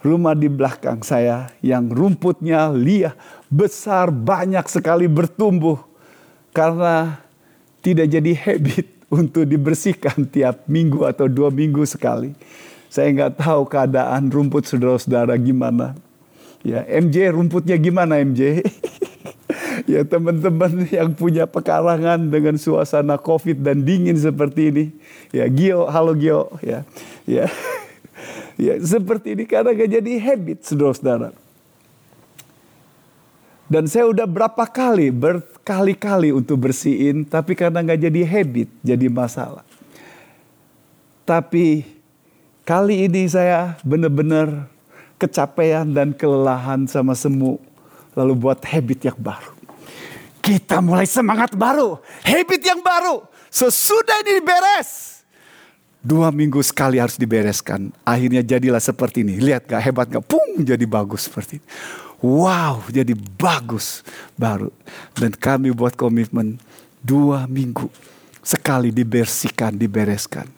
Rumah 0.02 0.34
di 0.34 0.50
belakang 0.50 1.06
saya 1.06 1.54
yang 1.62 1.86
rumputnya 1.86 2.74
liah, 2.74 3.14
besar, 3.46 4.10
banyak 4.10 4.66
sekali 4.66 5.06
bertumbuh. 5.06 5.78
Karena 6.50 7.22
tidak 7.78 8.10
jadi 8.10 8.32
habit 8.34 8.86
untuk 9.22 9.46
dibersihkan 9.46 10.26
tiap 10.26 10.66
minggu 10.66 11.06
atau 11.06 11.30
dua 11.30 11.54
minggu 11.54 11.86
sekali. 11.86 12.34
Saya 12.90 13.08
nggak 13.14 13.40
tahu 13.40 13.62
keadaan 13.70 14.28
rumput 14.28 14.66
saudara-saudara 14.66 15.38
gimana. 15.38 15.94
Ya, 16.60 16.84
MJ 16.84 17.30
rumputnya 17.32 17.78
gimana 17.78 18.20
MJ? 18.20 18.60
ya 19.88 20.06
teman-teman 20.06 20.86
yang 20.88 21.10
punya 21.14 21.46
pekarangan 21.46 22.30
dengan 22.30 22.58
suasana 22.58 23.18
covid 23.18 23.62
dan 23.62 23.82
dingin 23.82 24.18
seperti 24.18 24.62
ini 24.70 24.84
ya 25.34 25.46
Gio 25.50 25.90
halo 25.90 26.14
Gio 26.14 26.54
ya 26.62 26.86
ya 27.26 27.46
Ya, 28.60 28.76
seperti 28.78 29.34
ini 29.34 29.44
karena 29.48 29.72
gak 29.72 29.90
jadi 29.90 30.12
habit, 30.20 30.58
saudara-saudara. 30.62 31.30
Dan 33.72 33.88
saya 33.88 34.04
udah 34.12 34.28
berapa 34.28 34.64
kali, 34.68 35.08
berkali-kali 35.08 36.28
untuk 36.28 36.68
bersihin, 36.68 37.24
tapi 37.24 37.56
karena 37.56 37.80
gak 37.80 38.00
jadi 38.04 38.22
habit, 38.28 38.68
jadi 38.84 39.06
masalah. 39.08 39.64
Tapi 41.24 41.88
kali 42.68 43.08
ini 43.08 43.24
saya 43.24 43.80
benar-benar 43.80 44.68
kecapean 45.16 45.96
dan 45.96 46.12
kelelahan 46.12 46.84
sama 46.84 47.16
semu. 47.16 47.56
Lalu 48.12 48.36
buat 48.36 48.60
habit 48.60 49.08
yang 49.08 49.16
baru. 49.16 49.51
Kita 50.42 50.82
mulai 50.82 51.06
semangat 51.06 51.54
baru, 51.54 52.02
habit 52.26 52.60
yang 52.60 52.82
baru. 52.82 53.22
Sesudah 53.52 54.26
ini 54.26 54.42
beres, 54.42 55.12
Dua 56.02 56.34
minggu 56.34 56.58
sekali 56.66 56.98
harus 56.98 57.14
dibereskan. 57.14 57.94
Akhirnya 58.02 58.42
jadilah 58.42 58.82
seperti 58.82 59.22
ini. 59.22 59.38
Lihat 59.38 59.70
gak 59.70 59.78
hebat 59.86 60.10
gak? 60.10 60.26
Pung 60.26 60.66
jadi 60.66 60.82
bagus 60.82 61.30
seperti 61.30 61.62
ini. 61.62 61.66
Wow 62.18 62.82
jadi 62.90 63.14
bagus 63.14 64.02
baru. 64.34 64.74
Dan 65.14 65.30
kami 65.30 65.70
buat 65.70 65.94
komitmen 65.94 66.58
dua 66.98 67.46
minggu 67.46 67.86
sekali 68.42 68.90
dibersihkan, 68.90 69.78
dibereskan. 69.78 70.50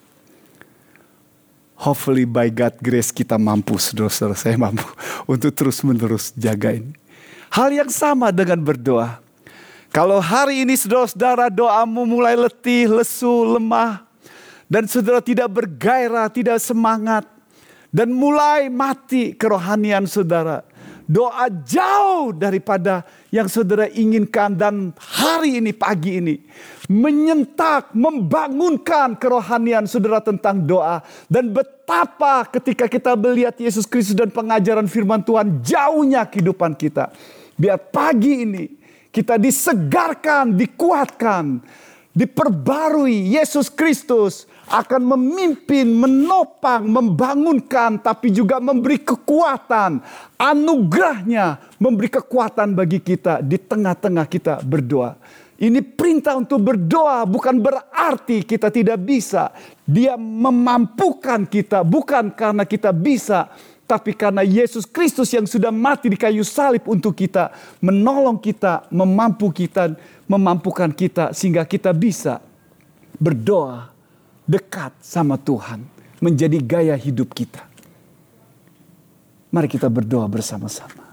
Hopefully 1.76 2.24
by 2.24 2.48
God 2.48 2.80
grace 2.80 3.12
kita 3.12 3.36
mampu, 3.36 3.76
saudara-saudara 3.76 4.36
saya 4.40 4.56
mampu 4.56 4.88
untuk 5.32 5.52
terus 5.52 5.84
menerus 5.84 6.32
jagain. 6.32 6.96
Hal 7.52 7.68
yang 7.68 7.92
sama 7.92 8.32
dengan 8.32 8.64
berdoa. 8.64 9.20
Kalau 9.94 10.18
hari 10.18 10.66
ini 10.66 10.74
saudara-saudara 10.74 11.46
doamu 11.54 12.02
mulai 12.02 12.34
letih, 12.34 12.90
lesu, 12.90 13.30
lemah, 13.30 14.02
dan 14.66 14.90
saudara 14.90 15.22
tidak 15.22 15.46
bergairah, 15.54 16.26
tidak 16.34 16.58
semangat. 16.58 17.22
Dan 17.94 18.10
mulai 18.10 18.66
mati 18.66 19.38
kerohanian 19.38 20.02
saudara. 20.10 20.66
Doa 21.06 21.46
jauh 21.46 22.34
daripada 22.34 23.06
yang 23.30 23.46
saudara 23.46 23.86
inginkan 23.86 24.58
dan 24.58 24.90
hari 24.98 25.62
ini, 25.62 25.70
pagi 25.70 26.18
ini. 26.18 26.42
Menyentak, 26.90 27.94
membangunkan 27.94 29.14
kerohanian 29.14 29.86
saudara 29.86 30.18
tentang 30.18 30.58
doa. 30.66 31.06
Dan 31.30 31.54
betapa 31.54 32.50
ketika 32.50 32.90
kita 32.90 33.14
melihat 33.14 33.54
Yesus 33.62 33.86
Kristus 33.86 34.18
dan 34.18 34.34
pengajaran 34.34 34.90
firman 34.90 35.22
Tuhan 35.22 35.62
jauhnya 35.62 36.26
kehidupan 36.26 36.74
kita. 36.74 37.14
Biar 37.54 37.78
pagi 37.78 38.42
ini 38.42 38.83
kita 39.14 39.38
disegarkan, 39.38 40.58
dikuatkan, 40.58 41.62
diperbarui 42.10 43.38
Yesus 43.38 43.70
Kristus 43.70 44.50
akan 44.66 45.14
memimpin, 45.14 45.86
menopang, 45.86 46.90
membangunkan, 46.90 48.02
tapi 48.02 48.34
juga 48.34 48.58
memberi 48.58 48.98
kekuatan. 48.98 50.02
Anugerahnya 50.34 51.78
memberi 51.78 52.10
kekuatan 52.10 52.74
bagi 52.74 52.98
kita 52.98 53.38
di 53.38 53.54
tengah-tengah 53.54 54.26
kita 54.26 54.66
berdoa. 54.66 55.14
Ini 55.54 55.78
perintah 55.86 56.34
untuk 56.34 56.66
berdoa 56.66 57.22
bukan 57.22 57.62
berarti 57.62 58.42
kita 58.42 58.74
tidak 58.74 58.98
bisa. 58.98 59.54
Dia 59.86 60.18
memampukan 60.18 61.46
kita 61.46 61.86
bukan 61.86 62.34
karena 62.34 62.66
kita 62.66 62.90
bisa, 62.90 63.54
tapi 63.84 64.16
karena 64.16 64.40
Yesus 64.40 64.88
Kristus 64.88 65.28
yang 65.36 65.44
sudah 65.44 65.68
mati 65.68 66.08
di 66.08 66.16
kayu 66.16 66.40
salib 66.40 66.88
untuk 66.88 67.12
kita, 67.12 67.52
menolong 67.84 68.40
kita, 68.40 68.88
memampu 68.88 69.52
kita, 69.52 69.92
memampukan 70.24 70.88
kita 70.88 71.36
sehingga 71.36 71.68
kita 71.68 71.92
bisa 71.92 72.40
berdoa 73.20 73.92
dekat 74.48 74.96
sama 75.04 75.36
Tuhan 75.36 75.84
menjadi 76.24 76.58
gaya 76.64 76.96
hidup 76.96 77.36
kita. 77.36 77.60
Mari 79.52 79.68
kita 79.68 79.92
berdoa 79.92 80.24
bersama-sama. 80.26 81.03